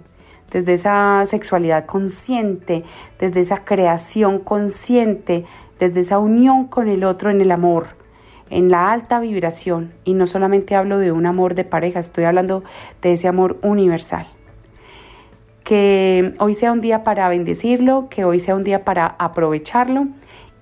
desde 0.51 0.73
esa 0.73 1.23
sexualidad 1.25 1.86
consciente, 1.86 2.84
desde 3.19 3.41
esa 3.41 3.65
creación 3.65 4.39
consciente, 4.39 5.45
desde 5.80 5.99
esa 5.99 6.19
unión 6.19 6.67
con 6.67 6.88
el 6.88 7.03
otro 7.03 7.30
en 7.30 7.41
el 7.41 7.51
amor, 7.51 7.88
en 8.49 8.69
la 8.69 8.91
alta 8.91 9.19
vibración. 9.19 9.93
Y 10.03 10.13
no 10.13 10.25
solamente 10.25 10.75
hablo 10.75 10.97
de 10.97 11.12
un 11.12 11.25
amor 11.25 11.53
de 11.56 11.65
pareja, 11.65 11.99
estoy 11.99 12.23
hablando 12.23 12.63
de 13.01 13.13
ese 13.13 13.27
amor 13.27 13.58
universal. 13.62 14.27
Que 15.63 16.34
hoy 16.39 16.53
sea 16.53 16.71
un 16.71 16.80
día 16.80 17.03
para 17.03 17.27
bendecirlo, 17.27 18.08
que 18.10 18.23
hoy 18.23 18.39
sea 18.39 18.56
un 18.56 18.63
día 18.63 18.86
para 18.86 19.06
aprovecharlo. 19.06 20.08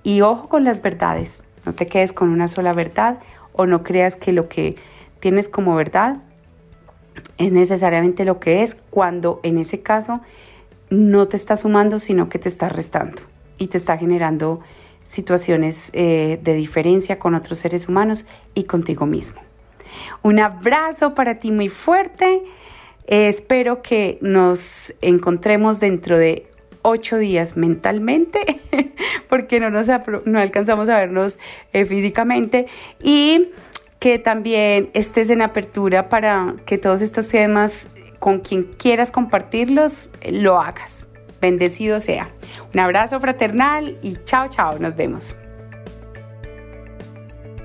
Y 0.02 0.20
ojo 0.20 0.48
con 0.48 0.64
las 0.64 0.82
verdades, 0.82 1.44
no 1.64 1.74
te 1.74 1.86
quedes 1.86 2.12
con 2.12 2.28
una 2.28 2.48
sola 2.48 2.72
verdad 2.72 3.18
o 3.52 3.66
no 3.66 3.84
creas 3.84 4.16
que 4.16 4.32
lo 4.32 4.48
que 4.48 4.76
tienes 5.26 5.48
como 5.48 5.74
verdad 5.74 6.18
es 7.36 7.50
necesariamente 7.50 8.24
lo 8.24 8.38
que 8.38 8.62
es 8.62 8.76
cuando 8.90 9.40
en 9.42 9.58
ese 9.58 9.82
caso 9.82 10.20
no 10.88 11.26
te 11.26 11.36
está 11.36 11.56
sumando, 11.56 11.98
sino 11.98 12.28
que 12.28 12.38
te 12.38 12.48
está 12.48 12.68
restando 12.68 13.22
y 13.58 13.66
te 13.66 13.76
está 13.76 13.98
generando 13.98 14.60
situaciones 15.04 15.90
eh, 15.94 16.38
de 16.40 16.54
diferencia 16.54 17.18
con 17.18 17.34
otros 17.34 17.58
seres 17.58 17.88
humanos 17.88 18.28
y 18.54 18.64
contigo 18.66 19.04
mismo. 19.04 19.40
Un 20.22 20.38
abrazo 20.38 21.16
para 21.16 21.40
ti 21.40 21.50
muy 21.50 21.70
fuerte. 21.70 22.44
Eh, 23.08 23.26
espero 23.26 23.82
que 23.82 24.18
nos 24.20 24.94
encontremos 25.00 25.80
dentro 25.80 26.18
de 26.18 26.46
ocho 26.82 27.18
días 27.18 27.56
mentalmente, 27.56 28.60
porque 29.28 29.58
no, 29.58 29.70
nos 29.70 29.88
no 30.24 30.38
alcanzamos 30.38 30.88
a 30.88 30.98
vernos 30.98 31.40
eh, 31.72 31.84
físicamente. 31.84 32.68
Y 33.02 33.48
que 34.06 34.20
también 34.20 34.88
estés 34.94 35.30
en 35.30 35.42
apertura 35.42 36.08
para 36.08 36.54
que 36.64 36.78
todos 36.78 37.00
estos 37.00 37.28
temas 37.28 37.88
con 38.20 38.38
quien 38.38 38.62
quieras 38.62 39.10
compartirlos, 39.10 40.10
lo 40.30 40.60
hagas. 40.60 41.10
Bendecido 41.40 41.98
sea. 41.98 42.30
Un 42.72 42.78
abrazo 42.78 43.18
fraternal 43.18 43.96
y 44.04 44.16
chao, 44.22 44.46
chao, 44.48 44.78
nos 44.78 44.94
vemos. 44.94 45.34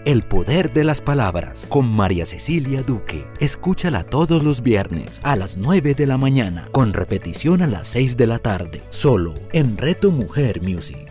El 0.04 0.23
poder 0.23 0.73
de 0.73 0.84
las 0.84 0.99
palabras 0.99 1.67
con 1.69 1.86
María 1.86 2.25
Cecilia 2.25 2.82
Duque. 2.82 3.23
Escúchala 3.39 4.04
todos 4.04 4.43
los 4.43 4.63
viernes 4.63 5.21
a 5.21 5.36
las 5.36 5.58
9 5.58 5.93
de 5.93 6.08
la 6.08 6.17
mañana, 6.17 6.69
con 6.71 6.93
repetición 6.93 7.62
a 7.62 7.67
las 7.67 7.86
6 7.86 8.17
de 8.17 8.25
la 8.25 8.39
tarde, 8.39 8.82
solo 8.89 9.36
en 9.54 9.77
Reto 9.77 10.10
Mujer 10.10 10.63
Music. 10.63 11.11